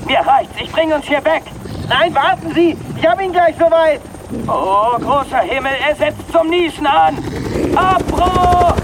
Mir 0.05 0.19
reicht's, 0.19 0.53
ich 0.61 0.71
bringe 0.71 0.95
uns 0.95 1.05
hier 1.05 1.23
weg. 1.23 1.43
Nein, 1.87 2.13
warten 2.13 2.53
Sie, 2.53 2.77
ich 2.97 3.07
habe 3.07 3.23
ihn 3.23 3.31
gleich 3.31 3.55
soweit. 3.57 4.01
Oh, 4.47 4.97
großer 4.99 5.39
Himmel, 5.39 5.73
er 5.87 5.95
setzt 5.95 6.31
zum 6.31 6.49
Niesen 6.49 6.87
an. 6.87 7.17
Abbruch! 7.75 8.75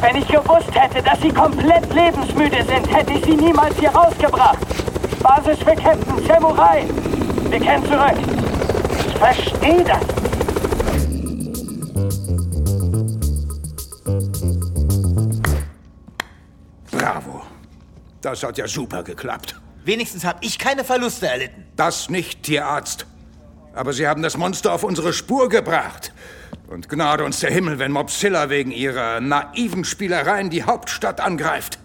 Wenn 0.00 0.16
ich 0.16 0.28
gewusst 0.28 0.74
hätte, 0.74 1.02
dass 1.02 1.20
Sie 1.20 1.28
komplett 1.28 1.92
lebensmüde 1.92 2.64
sind, 2.64 2.94
hätte 2.94 3.12
ich 3.12 3.24
Sie 3.24 3.36
niemals 3.36 3.76
hier 3.78 3.90
rausgebracht. 3.90 4.58
Basis 5.22 5.58
für 5.58 5.76
Captain 5.76 6.26
Samurai. 6.26 6.84
Wir 7.50 7.60
kehren 7.60 7.84
zurück. 7.84 8.16
Ich 9.06 9.18
verstehe 9.18 9.84
das. 9.84 10.19
Das 18.20 18.42
hat 18.42 18.58
ja 18.58 18.68
super 18.68 19.02
geklappt. 19.02 19.60
Wenigstens 19.84 20.24
habe 20.24 20.38
ich 20.42 20.58
keine 20.58 20.84
Verluste 20.84 21.26
erlitten. 21.26 21.64
Das 21.76 22.10
nicht, 22.10 22.42
Tierarzt. 22.42 23.06
Aber 23.74 23.92
Sie 23.92 24.06
haben 24.06 24.22
das 24.22 24.36
Monster 24.36 24.72
auf 24.72 24.84
unsere 24.84 25.12
Spur 25.12 25.48
gebracht. 25.48 26.12
Und 26.68 26.88
gnade 26.88 27.24
uns 27.24 27.40
der 27.40 27.50
Himmel, 27.50 27.78
wenn 27.78 27.92
Mopsilla 27.92 28.50
wegen 28.50 28.70
ihrer 28.70 29.20
naiven 29.20 29.84
Spielereien 29.84 30.50
die 30.50 30.64
Hauptstadt 30.64 31.20
angreift. 31.20 31.78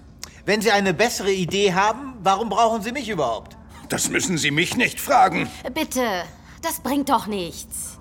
Wenn 0.45 0.61
Sie 0.61 0.71
eine 0.71 0.93
bessere 0.93 1.31
Idee 1.31 1.73
haben, 1.73 2.15
warum 2.21 2.49
brauchen 2.49 2.81
Sie 2.81 2.91
mich 2.91 3.09
überhaupt? 3.09 3.57
Das 3.89 4.09
müssen 4.09 4.37
Sie 4.37 4.51
mich 4.51 4.75
nicht 4.75 4.99
fragen. 4.99 5.49
Bitte, 5.73 6.23
das 6.61 6.81
bringt 6.81 7.09
doch 7.09 7.27
nichts. 7.27 7.99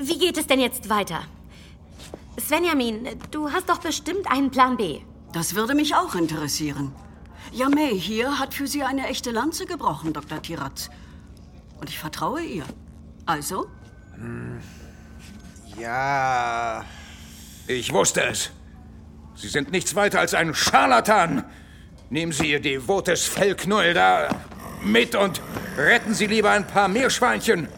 Wie 0.00 0.18
geht 0.18 0.36
es 0.36 0.46
denn 0.46 0.60
jetzt 0.60 0.88
weiter? 0.88 1.22
Svenjamin, 2.38 3.08
du 3.30 3.50
hast 3.50 3.68
doch 3.68 3.78
bestimmt 3.78 4.30
einen 4.30 4.50
Plan 4.50 4.76
B. 4.76 5.00
Das 5.32 5.54
würde 5.54 5.74
mich 5.74 5.94
auch 5.94 6.14
interessieren. 6.14 6.92
Yamei 7.52 7.94
hier 7.94 8.38
hat 8.38 8.54
für 8.54 8.66
Sie 8.66 8.82
eine 8.82 9.06
echte 9.06 9.30
Lanze 9.30 9.66
gebrochen, 9.66 10.12
Dr. 10.12 10.42
Tiratz. 10.42 10.90
Und 11.80 11.88
ich 11.88 11.98
vertraue 11.98 12.42
ihr. 12.42 12.64
Also? 13.26 13.66
Ja. 15.78 16.84
Ich 17.66 17.92
wusste 17.92 18.24
es. 18.24 18.50
Sie 19.34 19.48
sind 19.48 19.70
nichts 19.72 19.94
weiter 19.94 20.20
als 20.20 20.34
ein 20.34 20.54
Scharlatan. 20.54 21.44
Nehmen 22.10 22.32
Sie 22.32 22.50
Ihr 22.50 22.60
devotes 22.60 23.24
Fellknäuel 23.24 23.94
da 23.94 24.28
mit 24.82 25.14
und 25.14 25.40
retten 25.76 26.12
Sie 26.12 26.26
lieber 26.26 26.50
ein 26.50 26.66
paar 26.66 26.88
Meerschweinchen. 26.88 27.68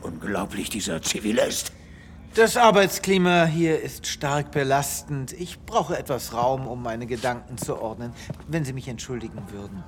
Unglaublich, 0.00 0.70
dieser 0.70 1.02
Zivilist. 1.02 1.72
Das 2.34 2.56
Arbeitsklima 2.56 3.46
hier 3.46 3.80
ist 3.80 4.06
stark 4.06 4.52
belastend. 4.52 5.32
Ich 5.32 5.58
brauche 5.60 5.98
etwas 5.98 6.32
Raum, 6.32 6.68
um 6.68 6.82
meine 6.82 7.06
Gedanken 7.06 7.58
zu 7.58 7.80
ordnen, 7.80 8.12
wenn 8.46 8.64
Sie 8.64 8.72
mich 8.72 8.86
entschuldigen 8.86 9.42
würden. 9.50 9.82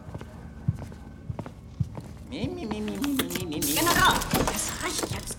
General, 2.30 4.14
es 4.54 4.72
reicht 4.82 5.10
jetzt. 5.12 5.36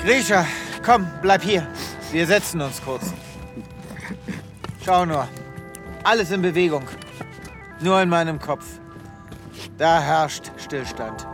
Grisha, 0.00 0.46
komm, 0.84 1.06
bleib 1.22 1.42
hier. 1.42 1.66
Wir 2.12 2.26
setzen 2.26 2.60
uns 2.60 2.82
kurz. 2.82 3.12
Schau 4.84 5.04
nur. 5.04 5.28
Alles 6.04 6.30
in 6.30 6.40
Bewegung. 6.40 6.84
Nur 7.80 8.00
in 8.00 8.08
meinem 8.08 8.38
Kopf. 8.38 8.64
Da 9.76 10.00
herrscht 10.00 10.50
Stillstand. 10.56 11.26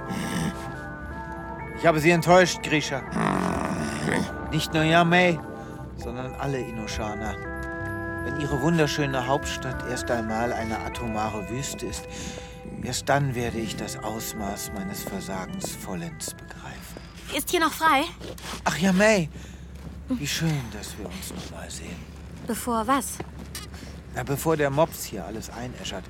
Ich 1.79 1.87
habe 1.87 2.01
Sie 2.01 2.11
enttäuscht, 2.11 2.63
Grisha. 2.63 3.03
Nicht 4.51 4.73
nur 4.73 4.85
Yamei, 4.85 5.39
sondern 5.97 6.35
alle 6.35 6.59
Inushana. 6.59 7.35
Wenn 8.25 8.41
Ihre 8.41 8.61
wunderschöne 8.63 9.27
Hauptstadt 9.27 9.85
erst 9.91 10.11
einmal 10.11 10.53
eine 10.53 10.79
atomare 10.79 11.49
Wüste 11.51 11.87
ist, 11.87 12.05
erst 12.83 13.09
dann 13.09 13.35
werde 13.35 13.59
ich 13.59 13.77
das 13.77 13.99
Ausmaß 13.99 14.73
meines 14.75 15.03
Versagens 15.03 15.75
vollends 15.75 16.35
begreifen. 16.35 17.37
Ist 17.37 17.51
hier 17.51 17.61
noch 17.61 17.73
frei? 17.73 18.05
Ach, 18.65 18.79
Yamei, 18.79 19.29
wie 20.09 20.27
schön, 20.27 20.63
dass 20.73 20.97
wir 20.99 21.07
uns 21.07 21.33
noch 21.35 21.59
mal 21.59 21.71
sehen. 21.71 21.97
Bevor 22.47 22.87
was? 22.87 23.19
Na, 24.15 24.23
bevor 24.23 24.57
der 24.57 24.71
Mops 24.71 25.05
hier 25.05 25.25
alles 25.25 25.51
einäschert. 25.51 26.05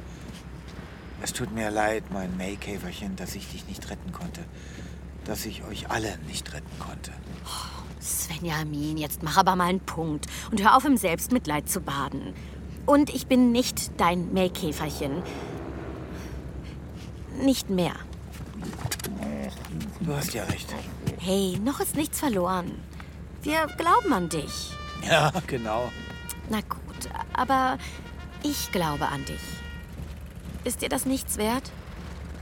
Es 1.23 1.33
tut 1.33 1.53
mir 1.53 1.71
leid, 1.71 2.05
mein 2.11 2.37
Maykäferchen, 2.37 3.15
dass 3.17 3.35
ich 3.35 3.49
dich 3.49 3.67
nicht 3.69 3.89
retten 3.91 4.13
konnte. 4.13 4.41
Dass 5.25 5.47
ich 5.47 5.63
euch 5.65 5.89
alle 5.91 6.19
nicht 6.27 6.53
retten 6.53 6.79
konnte. 6.81 7.13
Svenjamin, 8.01 8.97
jetzt 8.97 9.23
mach 9.23 9.37
aber 9.37 9.55
mal 9.55 9.69
einen 9.69 9.81
Punkt 9.81 10.27
und 10.51 10.61
hör 10.61 10.77
auf, 10.77 10.85
im 10.85 10.97
Selbstmitleid 10.97 11.69
zu 11.69 11.81
baden. 11.81 12.35
Und 12.87 13.11
ich 13.11 13.29
bin 13.29 13.53
nicht 13.53 14.01
dein 14.01 14.33
Maikäferchen. 14.33 15.23
Nicht 17.41 17.71
mehr. 17.71 17.95
Du 20.01 20.13
hast 20.13 20.35
ja 20.35 20.43
recht. 20.45 20.75
Hey, 21.19 21.59
noch 21.65 21.79
ist 21.79 21.95
nichts 21.95 22.19
verloren. 22.19 22.73
Wir 23.43 23.67
glauben 23.77 24.13
an 24.13 24.29
dich. 24.29 24.73
Ja, 25.05 25.33
genau. 25.47 25.91
Na 26.49 26.61
gut, 26.61 27.09
aber 27.33 27.79
ich 28.43 28.71
glaube 28.71 29.09
an 29.09 29.25
dich. 29.25 29.41
Ist 30.65 30.81
dir 30.83 30.89
das 30.89 31.07
nichts 31.07 31.37
wert? 31.39 31.73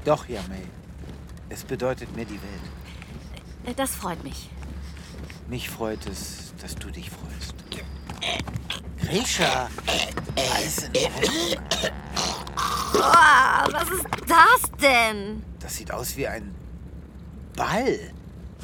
Doch, 0.04 0.28
Yamei. 0.28 0.62
Es 1.48 1.64
bedeutet 1.64 2.14
mir 2.14 2.26
die 2.26 2.40
Welt. 2.42 3.78
Das 3.78 3.94
freut 3.94 4.22
mich. 4.24 4.50
Mich 5.48 5.70
freut 5.70 6.06
es, 6.06 6.52
dass 6.60 6.74
du 6.74 6.90
dich 6.90 7.10
freust. 7.10 7.54
Grisha! 9.00 9.68
Ordnung? 10.36 11.64
Boah, 12.92 13.66
was 13.70 13.90
ist 13.90 14.06
das 14.26 14.70
denn? 14.80 15.42
Das 15.58 15.76
sieht 15.76 15.90
aus 15.90 16.16
wie 16.16 16.26
ein 16.28 16.54
Ball. 17.56 18.12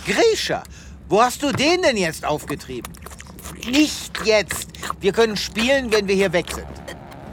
Grisha! 0.04 0.62
Wo 1.08 1.22
hast 1.22 1.42
du 1.42 1.52
den 1.52 1.82
denn 1.82 1.96
jetzt 1.96 2.24
aufgetrieben? 2.24 2.92
Nicht 3.68 4.24
jetzt! 4.24 4.68
Wir 5.00 5.12
können 5.12 5.36
spielen, 5.36 5.92
wenn 5.92 6.08
wir 6.08 6.16
hier 6.16 6.32
weg 6.32 6.46
sind. 6.52 6.66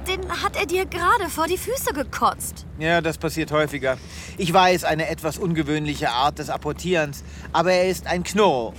Den 0.08 0.30
hat 0.44 0.56
er 0.56 0.68
dir 0.68 0.86
gerade 0.86 1.28
vor 1.28 1.48
die 1.48 1.58
Füße 1.58 1.92
gekotzt. 1.94 2.66
Ja, 2.78 3.02
das 3.02 3.18
passiert 3.18 3.52
häufiger. 3.52 3.98
Ich 4.38 4.54
weiß, 4.54 4.84
eine 4.84 5.08
etwas 5.08 5.40
ungewöhnliche 5.40 6.12
Art 6.12 6.38
des 6.38 6.50
Apportierens, 6.50 7.24
aber 7.52 7.72
er 7.74 7.90
ist 7.90 8.06
ein 8.06 8.24
Knurr. 8.24 8.74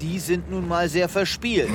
Die 0.00 0.18
sind 0.18 0.50
nun 0.50 0.66
mal 0.66 0.88
sehr 0.88 1.10
verspielt. 1.10 1.68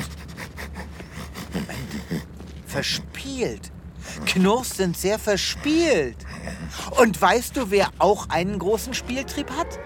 Moment. 1.54 2.26
Verspielt? 2.66 3.72
Knurrs 4.26 4.72
sind 4.72 4.98
sehr 4.98 5.20
verspielt. 5.20 6.18
Und 7.00 7.22
weißt 7.22 7.58
du, 7.58 7.70
wer 7.70 7.90
auch 8.00 8.30
einen 8.30 8.58
großen 8.58 8.94
Spieltrieb 8.94 9.52
hat? 9.52 9.80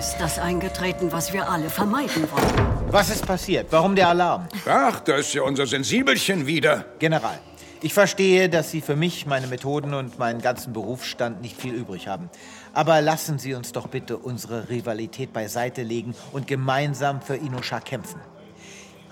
Ist 0.00 0.16
das 0.18 0.38
eingetreten, 0.38 1.12
was 1.12 1.34
wir 1.34 1.46
alle 1.46 1.68
vermeiden 1.68 2.26
wollen. 2.30 2.90
Was 2.90 3.10
ist 3.10 3.26
passiert? 3.26 3.66
Warum 3.68 3.94
der 3.94 4.08
Alarm? 4.08 4.48
Ach, 4.64 5.00
da 5.00 5.16
ist 5.16 5.34
ja 5.34 5.42
unser 5.42 5.66
Sensibelchen 5.66 6.46
wieder. 6.46 6.86
General, 6.98 7.38
ich 7.82 7.92
verstehe, 7.92 8.48
dass 8.48 8.70
Sie 8.70 8.80
für 8.80 8.96
mich, 8.96 9.26
meine 9.26 9.46
Methoden 9.46 9.92
und 9.92 10.18
meinen 10.18 10.40
ganzen 10.40 10.72
Berufsstand 10.72 11.42
nicht 11.42 11.60
viel 11.60 11.74
übrig 11.74 12.08
haben. 12.08 12.30
Aber 12.72 13.02
lassen 13.02 13.38
Sie 13.38 13.52
uns 13.52 13.72
doch 13.72 13.88
bitte 13.88 14.16
unsere 14.16 14.70
Rivalität 14.70 15.34
beiseite 15.34 15.82
legen 15.82 16.14
und 16.32 16.46
gemeinsam 16.46 17.20
für 17.20 17.36
Inosha 17.36 17.80
kämpfen. 17.80 18.22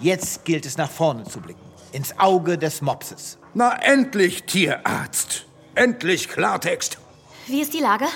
Jetzt 0.00 0.46
gilt 0.46 0.64
es 0.64 0.78
nach 0.78 0.90
vorne 0.90 1.24
zu 1.24 1.42
blicken, 1.42 1.60
ins 1.92 2.18
Auge 2.18 2.56
des 2.56 2.80
Mopses. 2.80 3.36
Na, 3.52 3.76
endlich, 3.82 4.44
Tierarzt. 4.44 5.44
Endlich 5.74 6.30
Klartext. 6.30 6.96
Wie 7.46 7.60
ist 7.60 7.74
die 7.74 7.80
Lage? 7.80 8.06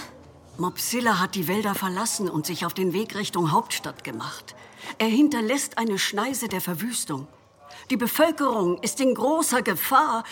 Mopsilla 0.59 1.19
hat 1.19 1.35
die 1.35 1.49
Wälder 1.49 1.75
verlassen 1.75 2.29
und 2.29 2.47
sich 2.47 2.67
auf 2.67 2.75
den 2.75 2.93
Weg 2.93 3.15
Richtung 3.15 3.53
Hauptstadt 3.53 4.05
gemacht. 4.05 4.55
Er 4.99 5.09
hinterlässt 5.09 5.79
eine 5.79 5.99
Schneise 5.99 6.49
der 6.49 6.61
Verwüstung. 6.61 7.27
Die 7.91 7.97
Bevölkerung 7.97 8.79
ist 8.83 9.01
in 9.01 9.15
großer 9.15 9.63
Gefahr. 9.63 10.25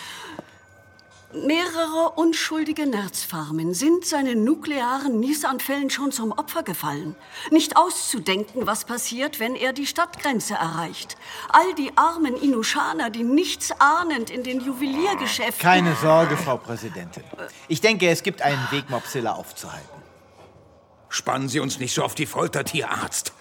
Mehrere 1.33 2.11
unschuldige 2.17 2.85
Nerzfarmen 2.85 3.73
sind 3.73 4.05
seinen 4.05 4.43
nuklearen 4.43 5.19
Niesanfällen 5.19 5.89
schon 5.89 6.11
zum 6.11 6.33
Opfer 6.33 6.61
gefallen. 6.61 7.15
Nicht 7.51 7.77
auszudenken, 7.77 8.67
was 8.67 8.83
passiert, 8.83 9.39
wenn 9.39 9.55
er 9.55 9.71
die 9.71 9.87
Stadtgrenze 9.87 10.55
erreicht. 10.55 11.15
All 11.49 11.73
die 11.75 11.97
armen 11.97 12.35
Inushaner, 12.35 13.09
die 13.09 13.23
nichts 13.23 13.71
ahnend 13.79 14.29
in 14.29 14.43
den 14.43 14.59
Juweliergeschäften... 14.59 15.63
Keine 15.63 15.95
Sorge, 15.95 16.35
Frau 16.35 16.57
Präsidentin. 16.57 17.23
Ich 17.69 17.79
denke, 17.79 18.09
es 18.09 18.23
gibt 18.23 18.41
einen 18.41 18.67
Weg, 18.71 18.89
Mopsilla 18.89 19.31
aufzuhalten. 19.33 20.00
Spannen 21.13 21.49
Sie 21.49 21.59
uns 21.59 21.77
nicht 21.77 21.93
so 21.93 22.03
auf 22.03 22.15
die 22.15 22.25
Folter, 22.25 22.63
Tierarzt. 22.63 23.33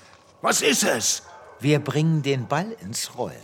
Was 0.43 0.61
ist 0.61 0.83
es? 0.83 1.23
Wir 1.61 1.79
bringen 1.79 2.21
den 2.21 2.49
Ball 2.49 2.75
ins 2.81 3.17
Rollen. 3.17 3.37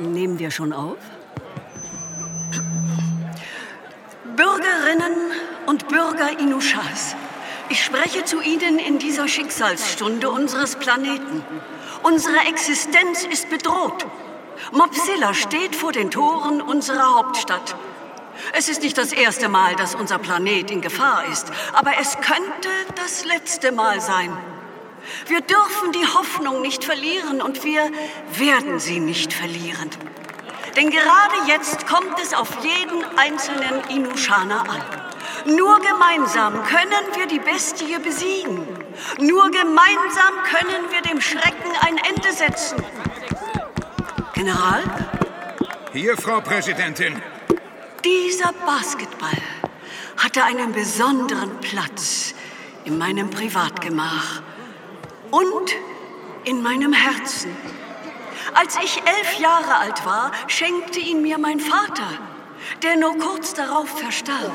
Nehmen 0.00 0.38
wir 0.38 0.50
schon 0.50 0.72
auf? 0.72 0.96
Bürgerinnen 4.34 5.32
und 5.66 5.88
Bürger 5.88 6.38
Inushas, 6.40 7.16
ich 7.74 7.82
spreche 7.82 8.24
zu 8.24 8.40
Ihnen 8.40 8.78
in 8.78 9.00
dieser 9.00 9.26
Schicksalsstunde 9.26 10.30
unseres 10.30 10.76
Planeten. 10.76 11.42
Unsere 12.04 12.38
Existenz 12.46 13.24
ist 13.24 13.50
bedroht. 13.50 14.06
Mopsilla 14.70 15.34
steht 15.34 15.74
vor 15.74 15.90
den 15.90 16.12
Toren 16.12 16.62
unserer 16.62 17.16
Hauptstadt. 17.16 17.74
Es 18.52 18.68
ist 18.68 18.82
nicht 18.82 18.96
das 18.96 19.12
erste 19.12 19.48
Mal, 19.48 19.74
dass 19.74 19.96
unser 19.96 20.18
Planet 20.18 20.70
in 20.70 20.82
Gefahr 20.82 21.24
ist, 21.32 21.48
aber 21.72 21.94
es 22.00 22.14
könnte 22.14 22.68
das 22.94 23.24
letzte 23.24 23.72
Mal 23.72 24.00
sein. 24.00 24.32
Wir 25.26 25.40
dürfen 25.40 25.90
die 25.90 26.06
Hoffnung 26.06 26.62
nicht 26.62 26.84
verlieren 26.84 27.42
und 27.42 27.64
wir 27.64 27.90
werden 28.38 28.78
sie 28.78 29.00
nicht 29.00 29.32
verlieren. 29.32 29.90
Denn 30.76 30.90
gerade 30.90 31.34
jetzt 31.48 31.88
kommt 31.88 32.20
es 32.22 32.34
auf 32.34 32.50
jeden 32.62 33.04
einzelnen 33.18 33.82
Inushana 33.88 34.60
an. 34.60 35.13
Nur 35.44 35.80
gemeinsam 35.80 36.54
können 36.64 37.06
wir 37.14 37.26
die 37.26 37.38
Bestie 37.38 37.98
besiegen. 37.98 38.66
Nur 39.18 39.50
gemeinsam 39.50 40.34
können 40.44 40.90
wir 40.90 41.02
dem 41.02 41.20
Schrecken 41.20 41.70
ein 41.80 41.96
Ende 41.98 42.32
setzen. 42.32 42.82
General, 44.32 44.82
Hier, 45.92 46.16
Frau 46.16 46.40
Präsidentin. 46.40 47.20
dieser 48.04 48.52
Basketball 48.66 49.38
hatte 50.16 50.44
einen 50.44 50.72
besonderen 50.72 51.60
Platz 51.60 52.34
in 52.84 52.98
meinem 52.98 53.30
Privatgemach 53.30 54.42
und 55.30 55.74
in 56.44 56.62
meinem 56.62 56.92
Herzen. 56.92 57.56
Als 58.54 58.76
ich 58.76 59.02
elf 59.04 59.38
Jahre 59.38 59.76
alt 59.76 60.04
war, 60.04 60.30
schenkte 60.46 61.00
ihn 61.00 61.22
mir 61.22 61.38
mein 61.38 61.60
Vater, 61.60 62.06
der 62.82 62.96
nur 62.96 63.18
kurz 63.18 63.54
darauf 63.54 63.88
verstarb. 63.88 64.52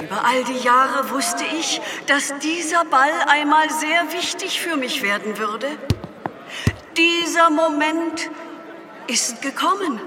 Über 0.00 0.24
all 0.24 0.44
die 0.44 0.58
Jahre 0.58 1.10
wusste 1.10 1.44
ich, 1.44 1.80
dass 2.06 2.32
dieser 2.38 2.84
Ball 2.84 3.12
einmal 3.26 3.68
sehr 3.70 4.12
wichtig 4.12 4.60
für 4.60 4.76
mich 4.76 5.02
werden 5.02 5.38
würde. 5.38 5.68
Dieser 6.96 7.50
Moment 7.50 8.30
ist 9.06 9.42
gekommen. 9.42 10.00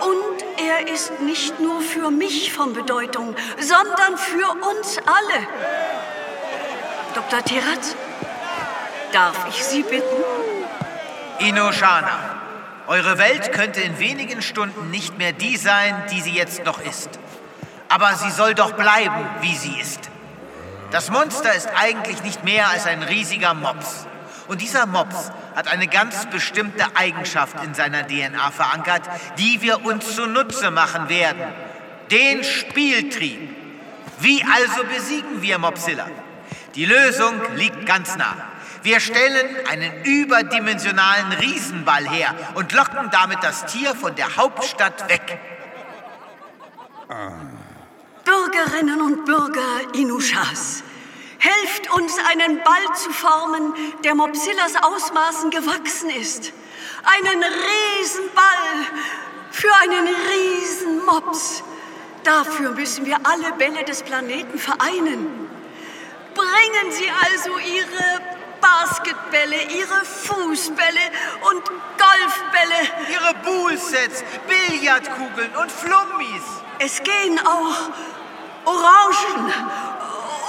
Und 0.00 0.44
er 0.58 0.92
ist 0.92 1.20
nicht 1.20 1.58
nur 1.58 1.80
für 1.80 2.10
mich 2.10 2.52
von 2.52 2.74
Bedeutung, 2.74 3.34
sondern 3.58 4.16
für 4.16 4.50
uns 4.70 4.98
alle. 4.98 5.46
Dr. 7.14 7.42
Tiratz, 7.42 7.96
darf 9.12 9.46
ich 9.48 9.64
Sie 9.64 9.82
bitten? 9.82 10.22
Inoshana, 11.38 12.35
eure 12.86 13.18
Welt 13.18 13.52
könnte 13.52 13.80
in 13.80 13.98
wenigen 13.98 14.42
Stunden 14.42 14.90
nicht 14.90 15.18
mehr 15.18 15.32
die 15.32 15.56
sein, 15.56 15.94
die 16.10 16.20
sie 16.20 16.32
jetzt 16.32 16.64
noch 16.64 16.80
ist. 16.80 17.10
Aber 17.88 18.14
sie 18.14 18.30
soll 18.30 18.54
doch 18.54 18.72
bleiben, 18.72 19.28
wie 19.40 19.54
sie 19.54 19.78
ist. 19.80 20.10
Das 20.90 21.10
Monster 21.10 21.52
ist 21.54 21.68
eigentlich 21.76 22.22
nicht 22.22 22.44
mehr 22.44 22.68
als 22.70 22.86
ein 22.86 23.02
riesiger 23.02 23.54
Mops. 23.54 24.06
Und 24.48 24.60
dieser 24.60 24.86
Mops 24.86 25.32
hat 25.56 25.66
eine 25.68 25.88
ganz 25.88 26.26
bestimmte 26.26 26.84
Eigenschaft 26.94 27.56
in 27.64 27.74
seiner 27.74 28.06
DNA 28.06 28.50
verankert, 28.52 29.02
die 29.38 29.60
wir 29.62 29.84
uns 29.84 30.14
zunutze 30.14 30.70
machen 30.70 31.08
werden. 31.08 31.42
Den 32.10 32.44
Spieltrieb. 32.44 33.56
Wie 34.20 34.44
also 34.44 34.84
besiegen 34.84 35.42
wir 35.42 35.58
Mopsilla? 35.58 36.06
Die 36.76 36.84
Lösung 36.84 37.34
liegt 37.56 37.84
ganz 37.84 38.16
nah. 38.16 38.36
Wir 38.86 39.00
stellen 39.00 39.66
einen 39.68 40.04
überdimensionalen 40.04 41.32
Riesenball 41.32 42.08
her 42.08 42.32
und 42.54 42.70
locken 42.70 43.10
damit 43.10 43.42
das 43.42 43.66
Tier 43.66 43.96
von 43.96 44.14
der 44.14 44.36
Hauptstadt 44.36 45.08
weg. 45.08 45.40
Bürgerinnen 48.24 49.00
und 49.00 49.24
Bürger 49.24 49.92
Inushas, 49.92 50.84
helft 51.38 51.92
uns, 51.94 52.16
einen 52.30 52.62
Ball 52.62 52.94
zu 52.94 53.10
formen, 53.10 53.74
der 54.04 54.14
Mopsillas 54.14 54.76
Ausmaßen 54.80 55.50
gewachsen 55.50 56.10
ist. 56.10 56.52
Einen 57.02 57.42
Riesenball 57.42 59.02
für 59.50 59.74
einen 59.82 60.06
Riesenmops. 60.06 61.64
Dafür 62.22 62.70
müssen 62.70 63.04
wir 63.04 63.16
alle 63.24 63.50
Bälle 63.58 63.82
des 63.82 64.04
Planeten 64.04 64.60
vereinen. 64.60 65.48
Bringen 66.36 66.92
Sie 66.92 67.10
also 67.10 67.58
Ihre 67.58 68.35
Basketbälle, 68.60 69.62
Ihre 69.64 70.04
Fußbälle 70.04 71.00
und 71.50 71.62
Golfbälle. 71.98 73.10
Ihre 73.10 73.34
Bullsets, 73.44 74.24
Billardkugeln 74.48 75.54
und 75.56 75.72
Flummis. 75.72 76.42
Es 76.78 77.02
gehen 77.02 77.40
auch 77.46 77.90
Orangen 78.64 79.52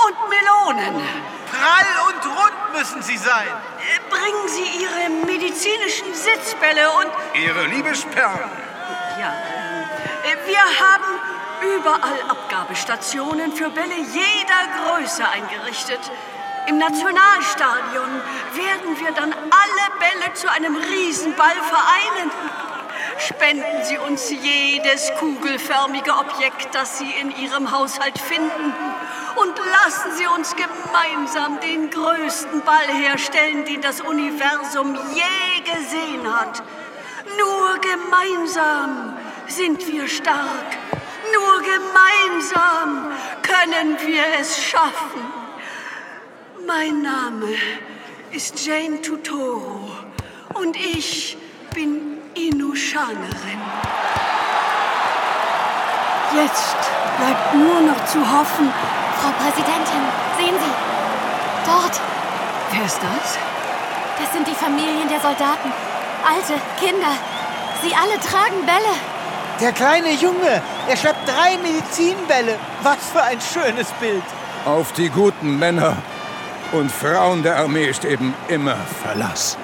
und 0.06 0.30
Melonen. 0.30 1.02
Prall 1.52 2.08
und 2.08 2.26
rund 2.26 2.78
müssen 2.78 3.02
sie 3.02 3.18
sein. 3.18 3.48
Bringen 4.10 4.48
Sie 4.48 4.84
Ihre 4.84 5.10
medizinischen 5.26 6.14
Sitzbälle 6.14 6.90
und... 6.92 7.08
Ihre 7.34 7.66
Liebesperlen. 7.68 8.50
Ja, 9.20 9.34
äh, 10.24 10.48
wir 10.48 10.60
haben 10.60 11.20
überall 11.62 12.22
Abgabestationen 12.30 13.54
für 13.54 13.70
Bälle 13.70 13.96
jeder 13.96 14.98
Größe 14.98 15.28
eingerichtet. 15.28 16.00
Im 16.68 16.80
Nationalstadion 16.80 18.10
werden 18.54 19.00
wir 19.00 19.12
dann 19.14 19.34
alle 19.34 20.00
Bälle 20.00 20.34
zu 20.34 20.52
einem 20.52 20.76
Riesenball 20.76 21.56
vereinen. 21.56 22.30
Spenden 23.20 23.86
Sie 23.86 23.98
uns 23.98 24.30
jedes 24.30 25.10
kugelförmige 25.18 26.12
Objekt, 26.12 26.76
das 26.76 26.98
Sie 26.98 27.10
in 27.22 27.32
Ihrem 27.38 27.72
Haushalt 27.72 28.20
finden. 28.20 28.74
Und 29.38 29.58
lassen 29.58 30.12
Sie 30.18 30.28
uns 30.28 30.56
gemeinsam 30.58 31.60
den 31.62 31.90
größten 31.90 32.62
Ball 32.62 32.88
herstellen, 32.88 33.64
den 33.64 33.82
das 33.82 34.02
Universum 34.02 34.98
je 35.14 35.74
gesehen 35.74 36.38
hat. 36.38 36.62
Nur 37.38 37.80
gemeinsam 37.80 39.18
sind 39.48 39.88
wir 39.88 40.06
stark. 40.10 40.78
Nur 41.34 41.62
gemeinsam 41.62 43.12
können 43.42 43.98
wir 44.06 44.24
es 44.40 44.62
schaffen. 44.62 45.37
Mein 46.68 47.02
Name 47.02 47.56
ist 48.32 48.66
Jane 48.66 49.02
Tutoro 49.02 49.90
und 50.54 50.76
ich 50.76 51.38
bin 51.74 52.18
Inushanerin. 52.36 53.62
Jetzt 56.36 56.76
bleibt 57.18 57.56
nur 57.56 57.80
noch 57.80 58.06
zu 58.08 58.20
hoffen. 58.20 58.70
Frau 59.22 59.30
Präsidentin, 59.42 60.04
sehen 60.38 60.56
Sie. 60.60 61.72
Dort. 61.72 62.02
Wer 62.72 62.86
ist 62.86 63.00
das? 63.02 63.38
Das 64.20 64.34
sind 64.34 64.46
die 64.46 64.54
Familien 64.54 65.08
der 65.08 65.22
Soldaten. 65.22 65.72
Alte, 66.28 66.62
Kinder. 66.82 67.14
Sie 67.82 67.96
alle 67.96 68.20
tragen 68.20 68.66
Bälle. 68.66 68.94
Der 69.62 69.72
kleine 69.72 70.12
Junge, 70.12 70.62
er 70.90 70.98
schleppt 70.98 71.30
drei 71.30 71.58
Medizinbälle. 71.60 72.60
Was 72.84 73.10
für 73.14 73.24
ein 73.24 73.40
schönes 73.40 73.88
Bild. 74.02 74.24
Auf 74.66 74.92
die 74.92 75.08
guten 75.08 75.58
Männer 75.58 75.96
und 76.72 76.92
Frauen 76.92 77.44
der 77.44 77.58
Armee 77.58 77.88
ist 77.88 78.06
eben 78.06 78.34
immer 78.48 78.76
Verlass. 78.76 79.58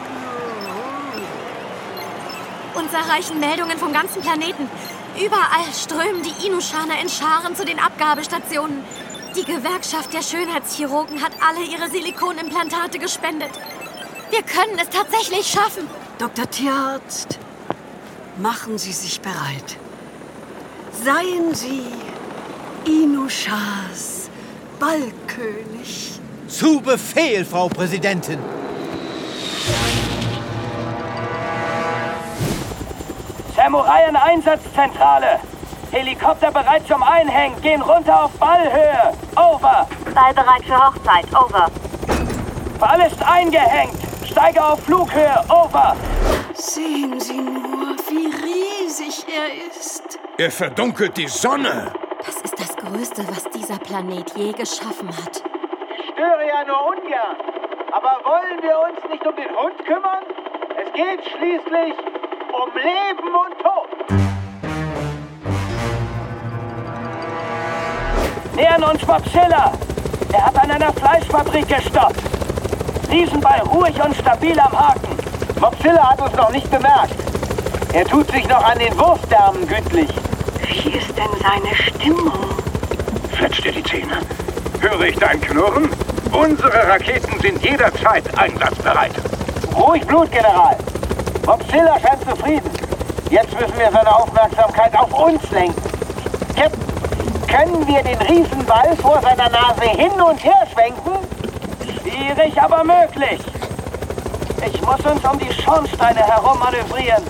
Uns 2.76 2.94
erreichen 2.94 3.40
Meldungen 3.40 3.78
vom 3.78 3.94
ganzen 3.94 4.22
Planeten. 4.22 4.70
Überall 5.16 5.72
strömen 5.74 6.24
die 6.24 6.48
Inuschaner 6.48 7.00
in 7.02 7.10
Scharen 7.10 7.56
zu 7.56 7.66
den 7.66 7.80
Abgabestationen. 7.80 8.84
Die 9.36 9.44
Gewerkschaft 9.44 10.14
der 10.14 10.22
Schönheitschirurgen 10.22 11.22
hat 11.22 11.34
alle 11.48 11.66
ihre 11.66 11.90
Silikonimplantate 11.90 13.00
gespendet. 13.00 13.52
Wir 14.32 14.42
können 14.42 14.80
es 14.80 14.90
tatsächlich 14.90 15.48
schaffen. 15.48 15.88
Dr. 16.18 16.50
Tierarzt, 16.50 17.40
machen 18.38 18.78
Sie 18.78 18.94
sich 18.94 19.22
bereit. 19.22 19.78
Seien 21.04 21.54
Sie 21.54 21.86
Inushas 22.86 24.30
Ballkönig. 24.80 26.23
Zu 26.48 26.82
Befehl, 26.82 27.46
Frau 27.46 27.68
Präsidentin. 27.70 28.40
Samurai 33.56 34.08
in 34.10 34.16
Einsatzzentrale. 34.16 35.40
Helikopter 35.92 36.52
bereit 36.52 36.86
zum 36.88 37.02
Einhängen. 37.02 37.60
Gehen 37.62 37.82
runter 37.82 38.26
auf 38.26 38.32
Ballhöhe. 38.32 39.14
Over. 39.36 39.88
Sei 40.14 40.34
bereit 40.34 40.66
für 40.66 40.78
Hochzeit. 40.78 41.26
Over. 41.34 41.72
Ball 42.80 43.08
ist 43.08 43.24
eingehängt. 43.24 43.98
Steige 44.30 44.64
auf 44.64 44.84
Flughöhe. 44.84 45.44
Over. 45.50 45.96
Sehen 46.54 47.20
Sie 47.20 47.38
nur, 47.38 47.96
wie 48.10 48.28
riesig 48.28 49.26
er 49.28 49.70
ist. 49.70 50.20
Er 50.38 50.52
verdunkelt 50.52 51.16
die 51.16 51.28
Sonne. 51.28 51.92
Das 52.26 52.36
ist 52.38 52.60
das 52.60 52.76
Größte, 52.76 53.26
was 53.30 53.44
dieser 53.52 53.78
Planet 53.80 54.34
je 54.36 54.52
geschaffen 54.52 55.10
hat. 55.10 55.44
Ich 56.14 56.20
störe 56.20 56.48
ja 56.48 56.64
nur 56.66 56.88
ungern. 56.90 57.38
Aber 57.92 58.20
wollen 58.24 58.62
wir 58.62 58.78
uns 58.88 59.10
nicht 59.10 59.26
um 59.26 59.36
den 59.36 59.50
Hund 59.50 59.84
kümmern? 59.86 60.24
Es 60.78 60.94
geht 60.94 61.24
schließlich 61.26 61.96
um 62.52 62.70
Leben 62.76 63.36
und 63.36 63.58
Tod. 63.60 63.90
Nähern 68.56 68.84
uns 68.84 69.08
Mopsilla. 69.08 69.72
Er 70.34 70.46
hat 70.46 70.58
an 70.58 70.72
einer 70.72 70.94
Fleischfabrik 70.94 71.68
gestoppt. 71.68 72.22
Riesenball 73.10 73.62
ruhig 73.62 74.00
und 74.04 74.16
stabil 74.16 74.60
am 74.60 74.72
Haken. 74.72 75.18
Mopsilla 75.60 76.12
hat 76.12 76.22
uns 76.22 76.36
noch 76.36 76.52
nicht 76.52 76.70
bemerkt. 76.70 77.16
Er 77.94 78.06
tut 78.06 78.30
sich 78.30 78.48
noch 78.48 78.64
an 78.64 78.78
den 78.78 78.96
Wurfdärmen 79.00 79.68
gütlich. 79.68 80.10
Wie 80.68 80.92
ist 80.92 81.18
denn 81.18 81.32
seine 81.42 81.76
Stimmung? 81.76 82.34
Fletscht 83.32 83.66
dir 83.66 83.72
die 83.72 83.84
Zähne. 83.84 84.20
Höre 84.84 85.00
ich 85.04 85.16
dein 85.16 85.40
Knurren? 85.40 85.90
Unsere 86.34 86.90
Raketen 86.90 87.40
sind 87.40 87.64
jederzeit 87.64 88.26
einsatzbereit. 88.38 89.14
Ruhig 89.74 90.06
Blut, 90.06 90.30
General. 90.30 90.76
Mopsilla 91.46 91.98
scheint 92.02 92.30
zufrieden. 92.30 92.70
Jetzt 93.30 93.58
müssen 93.58 93.78
wir 93.78 93.90
seine 93.90 94.14
Aufmerksamkeit 94.14 94.94
auf 95.00 95.14
uns 95.14 95.50
lenken. 95.52 95.82
Captain, 96.58 97.48
können 97.48 97.88
wir 97.88 98.04
den 98.04 98.22
Riesenball 98.24 98.94
vor 98.98 99.22
seiner 99.22 99.50
Nase 99.50 99.84
hin 99.84 100.12
und 100.22 100.44
her 100.44 100.68
schwenken? 100.74 101.14
Schwierig, 102.02 102.62
aber 102.62 102.84
möglich. 102.84 103.40
Ich 104.66 104.82
muss 104.82 105.00
uns 105.00 105.24
um 105.24 105.40
die 105.40 105.54
Schornsteine 105.64 106.20
herum 106.20 106.60
manövrieren. 106.60 107.24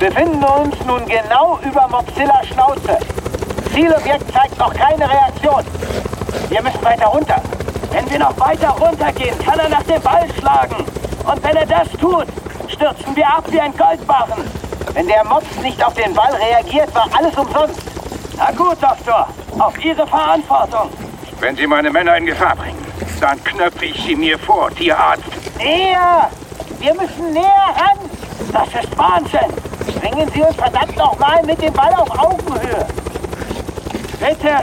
Befinden 0.00 0.42
uns 0.42 0.74
nun 0.84 1.06
genau 1.06 1.60
über 1.64 1.86
Mopsillas 1.86 2.48
Schnauze. 2.48 3.13
Zielobjekt 3.74 4.32
zeigt 4.32 4.56
noch 4.56 4.72
keine 4.72 5.10
Reaktion. 5.10 5.64
Wir 6.48 6.62
müssen 6.62 6.84
weiter 6.84 7.06
runter. 7.06 7.42
Wenn 7.90 8.08
wir 8.08 8.20
noch 8.20 8.38
weiter 8.38 8.68
runtergehen, 8.68 9.36
kann 9.40 9.58
er 9.58 9.68
nach 9.68 9.82
dem 9.82 10.00
Ball 10.00 10.28
schlagen. 10.38 10.76
Und 11.24 11.42
wenn 11.42 11.56
er 11.56 11.66
das 11.66 11.90
tut, 12.00 12.26
stürzen 12.68 13.16
wir 13.16 13.26
ab 13.26 13.44
wie 13.48 13.60
ein 13.60 13.76
Goldbarren. 13.76 14.48
Wenn 14.92 15.08
der 15.08 15.24
Mops 15.24 15.56
nicht 15.60 15.84
auf 15.84 15.92
den 15.94 16.14
Ball 16.14 16.32
reagiert, 16.34 16.94
war 16.94 17.08
alles 17.18 17.36
umsonst. 17.36 17.82
Na 18.36 18.52
gut, 18.52 18.80
Doktor. 18.80 19.26
Auf 19.58 19.84
Ihre 19.84 20.06
Verantwortung. 20.06 20.90
Wenn 21.40 21.56
Sie 21.56 21.66
meine 21.66 21.90
Männer 21.90 22.16
in 22.16 22.26
Gefahr 22.26 22.54
bringen, 22.54 22.84
dann 23.20 23.42
knöpfe 23.42 23.86
ich 23.86 24.04
sie 24.04 24.14
mir 24.14 24.38
vor, 24.38 24.70
Tierarzt. 24.70 25.24
Näher! 25.58 26.30
Wir 26.78 26.94
müssen 26.94 27.32
näher 27.32 27.74
ran! 27.74 27.98
Das 28.52 28.68
ist 28.68 28.96
Wahnsinn! 28.96 29.52
Bringen 30.00 30.30
Sie 30.32 30.42
uns 30.42 30.54
verdammt 30.54 30.96
nochmal 30.96 31.42
mit 31.44 31.60
dem 31.60 31.72
Ball 31.72 31.92
auf 31.94 32.10
Augenhöhe! 32.16 32.86
Bitte! 34.26 34.54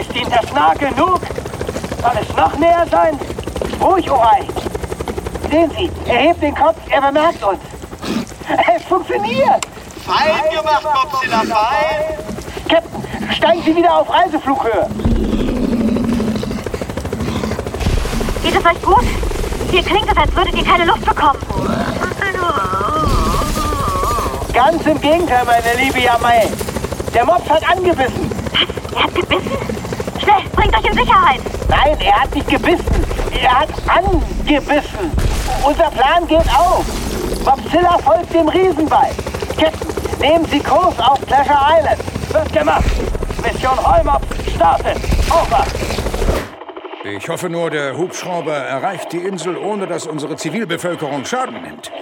Ist 0.00 0.16
Ihnen 0.16 0.30
das 0.30 0.50
nah 0.54 0.72
genug? 0.72 1.20
Soll 2.00 2.12
es 2.18 2.34
noch 2.34 2.56
näher 2.56 2.86
sein? 2.90 3.18
Ruhig, 3.78 4.10
Orai! 4.10 4.48
Sehen 5.50 5.70
Sie, 5.76 5.90
er 6.06 6.16
hebt 6.16 6.42
den 6.42 6.54
Kopf, 6.54 6.78
er 6.88 7.02
bemerkt 7.02 7.42
uns. 7.44 7.60
Es 8.74 8.82
funktioniert! 8.84 9.66
Fein 10.06 10.50
gemacht, 10.50 10.82
Mopsilla, 10.82 11.40
fein! 11.40 12.18
Captain, 12.70 13.32
steigen 13.34 13.62
Sie 13.66 13.76
wieder 13.76 13.98
auf 13.98 14.08
Reiseflughöhe! 14.08 14.88
Geht 18.42 18.54
es 18.58 18.64
euch 18.64 18.82
gut? 18.82 19.04
Hier 19.72 19.82
klingt 19.82 20.10
es, 20.10 20.16
als 20.16 20.34
würdet 20.34 20.54
ihr 20.54 20.64
keine 20.64 20.86
Luft 20.86 21.04
bekommen. 21.04 21.38
Ganz 24.54 24.86
im 24.86 25.00
Gegenteil, 25.02 25.44
meine 25.44 25.84
liebe 25.84 26.00
Yamai. 26.00 26.48
Der 27.12 27.26
Mops 27.26 27.50
hat 27.50 27.68
angebissen. 27.68 28.35
Er 28.96 29.02
hat 29.04 29.14
gebissen? 29.14 29.52
Schnell, 30.22 30.42
bringt 30.54 30.76
euch 30.76 30.84
in 30.90 30.94
Sicherheit. 30.94 31.40
Nein, 31.68 31.96
er 32.00 32.20
hat 32.22 32.34
nicht 32.34 32.48
gebissen. 32.48 33.04
Er 33.40 33.60
hat 33.60 33.68
angebissen. 33.86 35.10
Unser 35.62 35.90
Plan 35.90 36.26
geht 36.26 36.48
auf. 36.58 36.84
Mopsilla 37.44 37.98
folgt 37.98 38.32
dem 38.32 38.48
Riesenball. 38.48 39.10
Captain, 39.60 40.20
nehmen 40.20 40.44
Sie 40.46 40.60
Kurs 40.60 40.98
auf 40.98 41.20
Pleasure 41.26 41.58
Island. 41.78 41.98
Wird 42.32 42.52
gemacht. 42.52 42.84
Mission 43.42 43.76
Heumops 43.76 44.26
startet. 44.54 44.96
Over. 45.30 45.64
Ich 47.04 47.28
hoffe 47.28 47.48
nur, 47.48 47.70
der 47.70 47.96
Hubschrauber 47.96 48.56
erreicht 48.56 49.12
die 49.12 49.18
Insel, 49.18 49.56
ohne 49.56 49.86
dass 49.86 50.06
unsere 50.06 50.36
Zivilbevölkerung 50.36 51.24
Schaden 51.24 51.62
nimmt. 51.62 51.92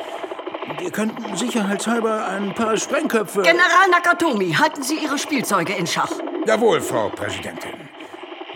Wir 0.78 0.90
könnten 0.90 1.36
sicherheitshalber 1.36 2.26
ein 2.26 2.54
paar 2.54 2.76
Sprengköpfe... 2.76 3.42
General 3.42 3.88
Nakatomi, 3.90 4.52
halten 4.52 4.82
Sie 4.82 4.96
Ihre 4.96 5.18
Spielzeuge 5.18 5.74
in 5.74 5.86
Schach. 5.86 6.10
Jawohl, 6.46 6.80
Frau 6.82 7.08
Präsidentin. 7.08 7.72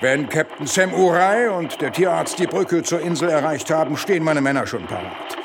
Wenn 0.01 0.29
Captain 0.29 0.67
Sam 0.67 0.93
Urai 0.93 1.51
und 1.51 1.81
der 1.81 1.91
Tierarzt 1.91 2.39
die 2.39 2.47
Brücke 2.47 2.83
zur 2.83 3.01
Insel 3.01 3.31
erreicht 3.31 3.71
haben, 3.71 3.97
stehen 3.97 4.23
meine 4.23 4.43
Männer 4.43 4.67
schon 4.67 4.87
parat. 4.87 5.39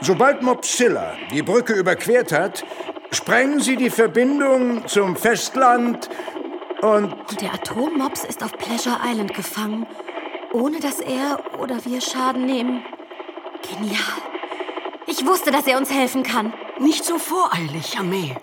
Sobald 0.00 0.42
Mopsilla 0.42 1.14
die 1.30 1.42
Brücke 1.42 1.74
überquert 1.74 2.32
hat, 2.32 2.64
sprengen 3.12 3.60
sie 3.60 3.76
die 3.76 3.90
Verbindung 3.90 4.86
zum 4.88 5.14
Festland 5.14 6.10
und... 6.80 7.40
Der 7.40 7.54
Atommops 7.54 8.24
ist 8.24 8.42
auf 8.42 8.52
Pleasure 8.58 8.98
Island 9.06 9.32
gefangen, 9.32 9.86
ohne 10.52 10.80
dass 10.80 10.98
er 10.98 11.38
oder 11.60 11.84
wir 11.84 12.00
Schaden 12.00 12.44
nehmen. 12.44 12.84
Genial. 13.62 14.00
Ich 15.06 15.24
wusste, 15.24 15.52
dass 15.52 15.68
er 15.68 15.78
uns 15.78 15.92
helfen 15.92 16.24
kann. 16.24 16.52
Nicht 16.80 17.04
so 17.04 17.18
voreilig, 17.18 17.96
Armee. 17.96 18.36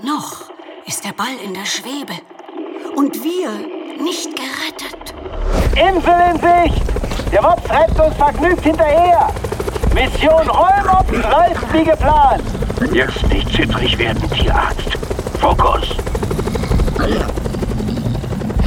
Noch 0.00 0.47
ist 0.88 1.04
der 1.04 1.12
Ball 1.12 1.36
in 1.44 1.52
der 1.52 1.66
Schwebe. 1.66 2.14
Und 2.96 3.22
wir 3.22 3.50
nicht 4.02 4.30
gerettet. 4.34 5.14
Insel 5.76 6.14
in 6.30 6.40
Sicht. 6.40 6.82
Der 7.30 7.42
Mops 7.42 7.68
rennt 7.68 8.00
uns 8.00 8.16
vergnügt 8.16 8.62
hinterher. 8.62 9.28
Mission 9.92 10.48
Rollmops 10.48 11.12
läuft 11.12 11.72
wie 11.74 11.84
geplant. 11.84 12.42
Jetzt 12.92 13.28
nicht 13.28 13.52
zittrig 13.54 13.98
werden, 13.98 14.30
Tierarzt. 14.30 14.96
Fokus. 15.38 15.96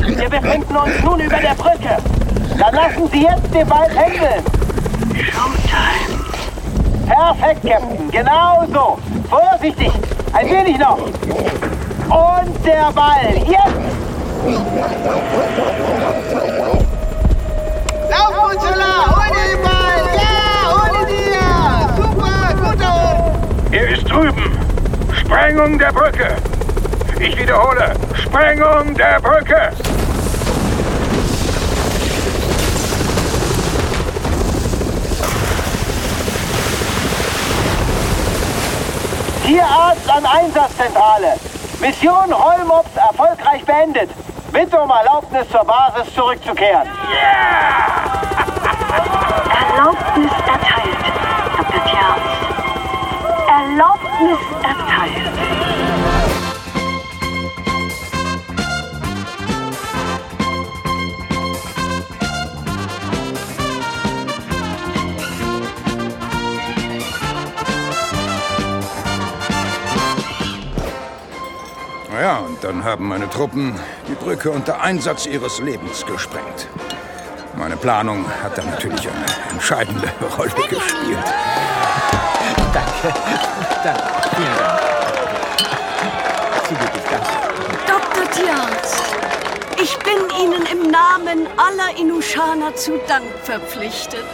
Wir 0.05 0.29
befinden 0.29 0.75
uns 0.75 1.03
nun 1.03 1.19
über 1.19 1.37
der 1.37 1.55
Brücke. 1.55 1.97
Dann 2.57 2.75
lassen 2.75 3.09
Sie 3.11 3.23
jetzt 3.23 3.51
den 3.53 3.67
Ball 3.67 3.89
hängen. 3.89 4.43
Showtime. 5.15 6.00
Perfekt, 7.11 7.67
Captain. 7.67 8.09
Genau 8.09 8.63
so. 8.71 8.97
Vorsichtig. 9.29 9.91
Ein 10.31 10.49
wenig 10.49 10.77
noch. 10.77 10.97
Und 10.97 12.65
der 12.65 12.89
Ball. 12.93 13.33
Jetzt. 13.35 13.75
Lauf, 18.09 18.33
Ursula! 18.45 18.93
Hol 19.07 19.27
dir 19.27 19.55
den 19.55 19.61
Ball! 19.61 19.99
Ja, 20.15 20.71
hol 20.71 21.01
ihn 21.01 21.07
dir! 21.07 22.01
Super, 22.01 22.53
guter 22.55 22.91
Hoch! 22.93 23.35
Er 23.71 23.89
ist 23.89 24.09
drüben. 24.09 24.57
Sprengung 25.13 25.77
der 25.77 25.91
Brücke. 25.91 26.37
Ich 27.19 27.37
wiederhole. 27.37 27.93
Sprengung 28.13 28.95
der 28.95 29.19
Brücke. 29.19 29.71
Tierarzt 39.45 40.09
an 40.09 40.25
Einsatzzentrale. 40.25 41.35
Mission 41.79 42.31
Rollmops 42.31 42.95
erfolgreich 42.95 43.65
beendet. 43.65 44.09
Bitte 44.51 44.79
um 44.79 44.89
Erlaubnis 44.89 45.49
zur 45.49 45.63
Basis 45.63 46.13
zurückzukehren. 46.13 46.87
Erlaubnis 49.73 50.31
erteilt, 50.45 50.97
Dr. 51.57 51.83
Tierarzt. 51.85 52.41
Erlaubnis 53.47 54.39
erteilt. 54.61 54.90
Naja, 72.21 72.37
und 72.37 72.63
dann 72.63 72.83
haben 72.83 73.07
meine 73.07 73.27
Truppen 73.27 73.73
die 74.07 74.13
Brücke 74.13 74.51
unter 74.51 74.79
Einsatz 74.79 75.25
ihres 75.25 75.57
Lebens 75.57 76.05
gesprengt. 76.05 76.67
Meine 77.57 77.75
Planung 77.75 78.23
hat 78.43 78.55
da 78.59 78.61
natürlich 78.63 79.09
eine 79.09 79.25
entscheidende 79.49 80.07
Rolle 80.37 80.51
gespielt. 80.51 81.17
Danke. 82.73 82.91
Danke. 83.83 84.03
Vielen 84.35 84.57
Dank. 84.59 84.81
Zugegeben, 86.67 87.09
danke. 87.09 87.29
Dr. 87.87 88.29
Tierarzt, 88.29 89.01
ich 89.81 89.97
bin 89.97 90.19
Ihnen 90.39 90.63
im 90.71 90.91
Namen 90.91 91.47
aller 91.57 91.97
Inushaner 91.99 92.75
zu 92.75 92.99
Dank 93.07 93.25
verpflichtet. 93.41 94.27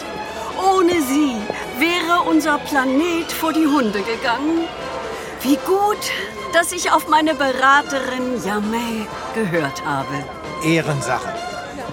Ohne 0.62 1.02
Sie 1.04 1.38
wäre 1.80 2.19
unser 2.28 2.58
Planet 2.58 3.32
vor 3.32 3.54
die 3.54 3.65
Hunde 3.65 4.02
gegangen. 4.02 4.67
Wie 5.41 5.56
gut, 5.65 6.12
dass 6.58 6.72
ich 6.72 6.91
auf 6.91 7.08
meine 7.08 7.36
Beraterin 7.36 8.43
Yamei 8.43 9.06
gehört 9.36 9.86
habe. 9.86 10.26
Ehrensache. 10.65 11.32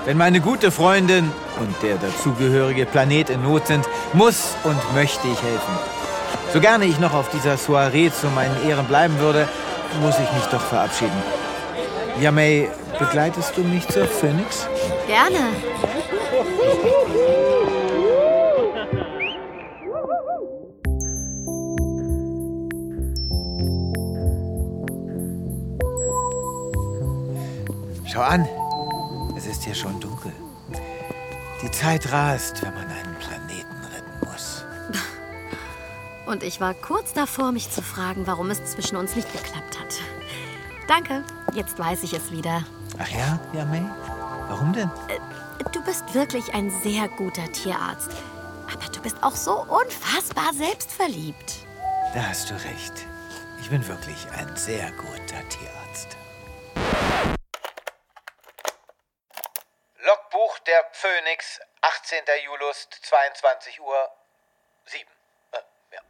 Wenn 0.07 0.17
meine 0.17 0.41
gute 0.41 0.71
Freundin 0.71 1.31
und 1.61 1.75
der 1.83 1.97
dazugehörige 1.97 2.87
Planet 2.87 3.29
in 3.29 3.43
Not 3.43 3.67
sind, 3.67 3.87
muss 4.15 4.55
und 4.65 4.95
möchte 4.95 5.29
ich 5.29 5.43
helfen. 5.43 5.75
So 6.55 6.61
gerne 6.61 6.87
ich 6.87 6.99
noch 6.99 7.13
auf 7.13 7.29
dieser 7.29 7.59
Soiree 7.59 8.11
zu 8.11 8.29
meinen 8.29 8.67
Ehren 8.67 8.87
bleiben 8.87 9.19
würde, 9.19 9.47
muss 10.01 10.15
ich 10.15 10.33
mich 10.33 10.47
doch 10.51 10.63
verabschieden. 10.63 11.23
Yamei, 12.19 12.71
begleitest 12.99 13.55
du 13.59 13.61
mich 13.61 13.87
zur 13.89 14.07
Phoenix? 14.07 14.67
Gerne. 15.07 15.51
Schau 28.15 28.23
an, 28.23 28.47
es 29.37 29.45
ist 29.45 29.65
hier 29.65 29.75
schon 29.75 29.99
dunkel. 29.99 30.33
Die 31.61 31.71
Zeit 31.73 32.13
rast, 32.13 32.63
wenn 32.63 32.73
man 32.73 32.87
einen 32.87 33.17
Planeten 33.17 33.85
retten 33.93 34.31
muss. 34.31 34.65
Und 36.27 36.45
ich 36.45 36.61
war 36.61 36.75
kurz 36.75 37.13
davor, 37.13 37.51
mich 37.51 37.73
zu 37.73 37.83
fragen, 37.83 38.25
warum 38.29 38.53
es 38.53 38.65
zwischen 38.67 38.95
uns 38.95 39.17
nicht 39.17 39.33
geklappt 39.33 39.81
hat. 39.81 40.01
Danke, 40.87 41.25
jetzt 41.55 41.77
weiß 41.77 42.05
ich 42.05 42.13
es 42.13 42.31
wieder. 42.31 42.63
Ach 42.99 43.09
ja, 43.09 43.41
Yamei? 43.53 43.83
Warum 44.49 44.73
denn? 44.73 44.91
Du 45.73 45.83
bist 45.83 46.15
wirklich 46.15 46.55
ein 46.55 46.71
sehr 46.85 47.09
guter 47.09 47.51
Tierarzt. 47.51 48.13
Aber 48.73 48.93
du 48.93 49.01
bist 49.01 49.17
auch 49.23 49.35
so 49.35 49.63
unfassbar 49.63 50.55
selbstverliebt. 50.55 51.67
Da 52.15 52.29
hast 52.29 52.49
du 52.49 52.55
recht. 52.55 52.93
Ich 53.61 53.71
bin 53.71 53.85
wirklich 53.89 54.29
ein 54.39 54.55
sehr 54.55 54.93
guter 54.93 55.14
Phoenix, 61.15 61.61
18. 61.81 62.19
Julust, 62.45 62.89
22 63.03 63.81
Uhr 63.81 63.95
7. 64.87 65.05
Äh, 65.53 65.59
ja. 65.95 66.01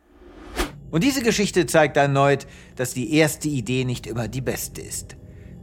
Und 0.91 1.05
diese 1.05 1.23
Geschichte 1.23 1.67
zeigt 1.67 1.99
erneut, 1.99 2.47
dass 2.77 2.95
die 2.95 3.15
erste 3.15 3.49
Idee 3.49 3.85
nicht 3.85 4.07
immer 4.07 4.29
die 4.29 4.41
beste 4.41 4.81
ist. 4.81 5.17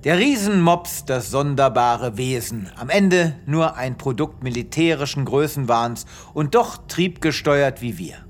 Der 0.04 0.20
Riesenmops, 0.20 1.06
das 1.06 1.32
sonderbare 1.32 2.18
Wesen, 2.18 2.72
am 2.76 2.90
Ende 2.90 3.40
nur 3.48 3.78
ein 3.78 3.98
Produkt 3.98 4.44
militärischen 4.44 5.26
Größenwahns 5.26 6.06
und 6.36 6.54
doch 6.54 6.86
triebgesteuert 6.88 7.82
wie 7.82 7.98
wir. 7.98 8.24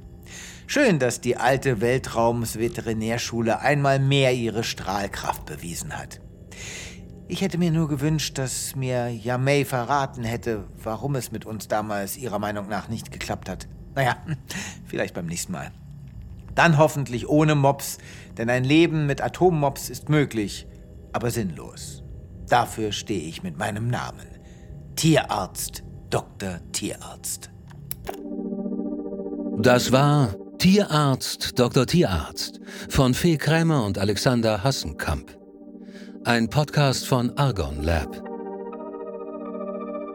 Schön, 0.66 0.98
dass 0.98 1.20
die 1.20 1.36
alte 1.36 1.82
Weltraumsveterinärschule 1.82 3.60
einmal 3.60 4.00
mehr 4.00 4.32
ihre 4.32 4.64
Strahlkraft 4.64 5.46
bewiesen 5.46 5.98
hat. 5.98 6.22
Ich 7.32 7.40
hätte 7.40 7.58
mir 7.58 7.72
nur 7.72 7.88
gewünscht, 7.88 8.38
dass 8.38 8.76
mir 8.76 9.08
Yamei 9.08 9.64
verraten 9.64 10.26
hätte, 10.26 10.66
warum 10.84 11.16
es 11.16 11.32
mit 11.32 11.46
uns 11.46 11.70
damals 11.70 12.18
ihrer 12.18 12.40
Meinung 12.40 12.68
nach 12.68 12.90
nicht 12.90 13.10
geklappt 13.10 13.48
hat. 13.48 13.70
Naja, 13.96 14.18
vielleicht 14.86 15.14
beim 15.14 15.28
nächsten 15.28 15.54
Mal. 15.54 15.72
Dann 16.56 16.78
hoffentlich 16.78 17.30
ohne 17.30 17.56
Mops, 17.56 18.00
denn 18.38 18.50
ein 18.50 18.66
Leben 18.66 19.06
mit 19.06 19.22
Atommops 19.22 19.90
ist 19.90 20.10
möglich, 20.10 20.68
aber 21.14 21.32
sinnlos. 21.32 22.04
Dafür 22.50 22.92
stehe 22.92 23.22
ich 23.22 23.44
mit 23.44 23.58
meinem 23.58 23.88
Namen. 23.88 24.28
Tierarzt, 24.98 25.84
Dr. 26.10 26.60
Tierarzt. 26.74 27.50
Das 29.58 29.94
war 29.94 30.36
Tierarzt 30.58 31.58
Dr. 31.58 31.88
Tierarzt 31.88 32.60
von 32.90 33.14
Fee 33.14 33.38
Krämer 33.38 33.86
und 33.86 33.98
Alexander 33.98 34.66
Hassenkamp. 34.66 35.41
Ein 36.24 36.48
Podcast 36.48 37.08
von 37.08 37.36
Argon 37.36 37.82
Lab. 37.82 38.22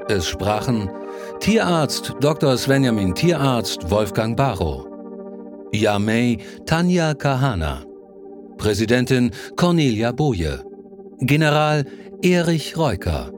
Es 0.08 0.28
sprachen 0.28 0.88
Tierarzt 1.40 2.14
Dr. 2.20 2.56
Svenjamin 2.56 3.12
Tierarzt 3.12 3.90
Wolfgang 3.90 4.36
Barrow, 4.36 4.86
Yamei 5.72 6.38
Tanja 6.64 7.12
Kahana, 7.12 7.82
Präsidentin 8.56 9.32
Cornelia 9.56 10.12
Boje, 10.12 10.64
General 11.22 11.84
Erich 12.22 12.76
Reuker, 12.78 13.32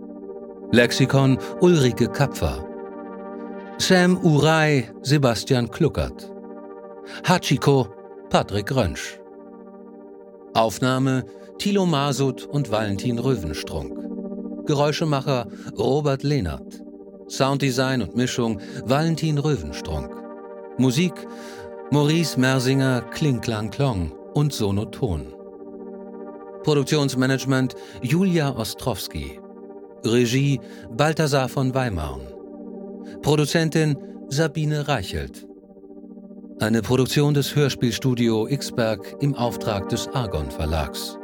Lexikon 0.70 1.38
Ulrike 1.62 2.08
Kapfer, 2.12 2.66
Sam 3.78 4.18
Urai 4.18 4.90
Sebastian 5.00 5.70
Kluckert, 5.70 6.30
Hachiko 7.24 7.88
Patrick 8.28 8.70
Rönsch. 8.74 9.18
Aufnahme 10.52 11.24
Thilo 11.58 11.86
Masud 11.86 12.44
und 12.44 12.70
Valentin 12.70 13.18
Röwenstrunk. 13.18 14.66
Geräuschemacher 14.66 15.48
Robert 15.76 16.22
Lehnert. 16.22 16.84
Sounddesign 17.28 18.00
und 18.00 18.14
Mischung 18.14 18.60
Valentin 18.84 19.38
Röwenstrunk. 19.38 20.08
Musik 20.76 21.14
Maurice 21.90 22.38
Mersinger 22.38 23.00
Klinklang 23.10 23.70
Klong 23.70 24.12
und 24.34 24.52
Sonoton. 24.52 25.34
Produktionsmanagement 26.62 27.74
Julia 28.02 28.56
Ostrowski. 28.56 29.40
Regie 30.04 30.60
Balthasar 30.96 31.48
von 31.48 31.74
Weimarn. 31.74 32.20
Produzentin 33.20 33.96
Sabine 34.28 34.86
Reichelt. 34.86 35.44
Eine 36.60 36.82
Produktion 36.82 37.34
des 37.34 37.56
Hörspielstudio 37.56 38.46
Xberg 38.46 39.16
im 39.20 39.34
Auftrag 39.34 39.88
des 39.88 40.06
Argon 40.08 40.52
Verlags. 40.52 41.17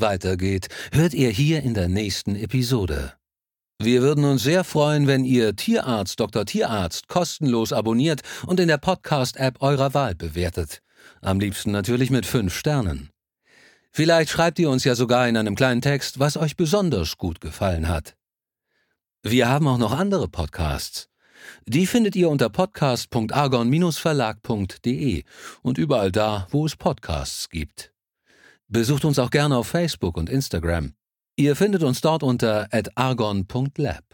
Weitergeht, 0.00 0.68
hört 0.92 1.14
ihr 1.14 1.30
hier 1.30 1.62
in 1.62 1.74
der 1.74 1.88
nächsten 1.88 2.36
Episode. 2.36 3.14
Wir 3.78 4.02
würden 4.02 4.24
uns 4.24 4.44
sehr 4.44 4.64
freuen, 4.64 5.06
wenn 5.06 5.24
ihr 5.24 5.56
Tierarzt 5.56 6.20
Dr. 6.20 6.46
Tierarzt 6.46 7.08
kostenlos 7.08 7.72
abonniert 7.72 8.20
und 8.46 8.60
in 8.60 8.68
der 8.68 8.78
Podcast-App 8.78 9.60
eurer 9.60 9.92
Wahl 9.92 10.14
bewertet. 10.14 10.82
Am 11.20 11.40
liebsten 11.40 11.72
natürlich 11.72 12.10
mit 12.10 12.24
fünf 12.24 12.56
Sternen. 12.56 13.10
Vielleicht 13.90 14.30
schreibt 14.30 14.58
ihr 14.58 14.70
uns 14.70 14.84
ja 14.84 14.94
sogar 14.94 15.28
in 15.28 15.36
einem 15.36 15.54
kleinen 15.54 15.82
Text, 15.82 16.18
was 16.18 16.36
euch 16.36 16.56
besonders 16.56 17.18
gut 17.18 17.40
gefallen 17.40 17.88
hat. 17.88 18.14
Wir 19.22 19.48
haben 19.48 19.68
auch 19.68 19.78
noch 19.78 19.92
andere 19.92 20.28
Podcasts. 20.28 21.08
Die 21.66 21.86
findet 21.86 22.16
ihr 22.16 22.28
unter 22.28 22.48
podcast.argon-verlag.de 22.48 25.24
und 25.62 25.78
überall 25.78 26.12
da, 26.12 26.46
wo 26.50 26.66
es 26.66 26.76
Podcasts 26.76 27.48
gibt. 27.50 27.91
Besucht 28.72 29.04
uns 29.04 29.18
auch 29.18 29.30
gerne 29.30 29.58
auf 29.58 29.66
Facebook 29.66 30.16
und 30.16 30.30
Instagram. 30.30 30.94
Ihr 31.36 31.56
findet 31.56 31.82
uns 31.82 32.00
dort 32.00 32.22
unter 32.22 32.68
argon.lab. 32.94 34.04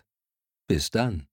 Bis 0.67 0.91
dann. 0.91 1.29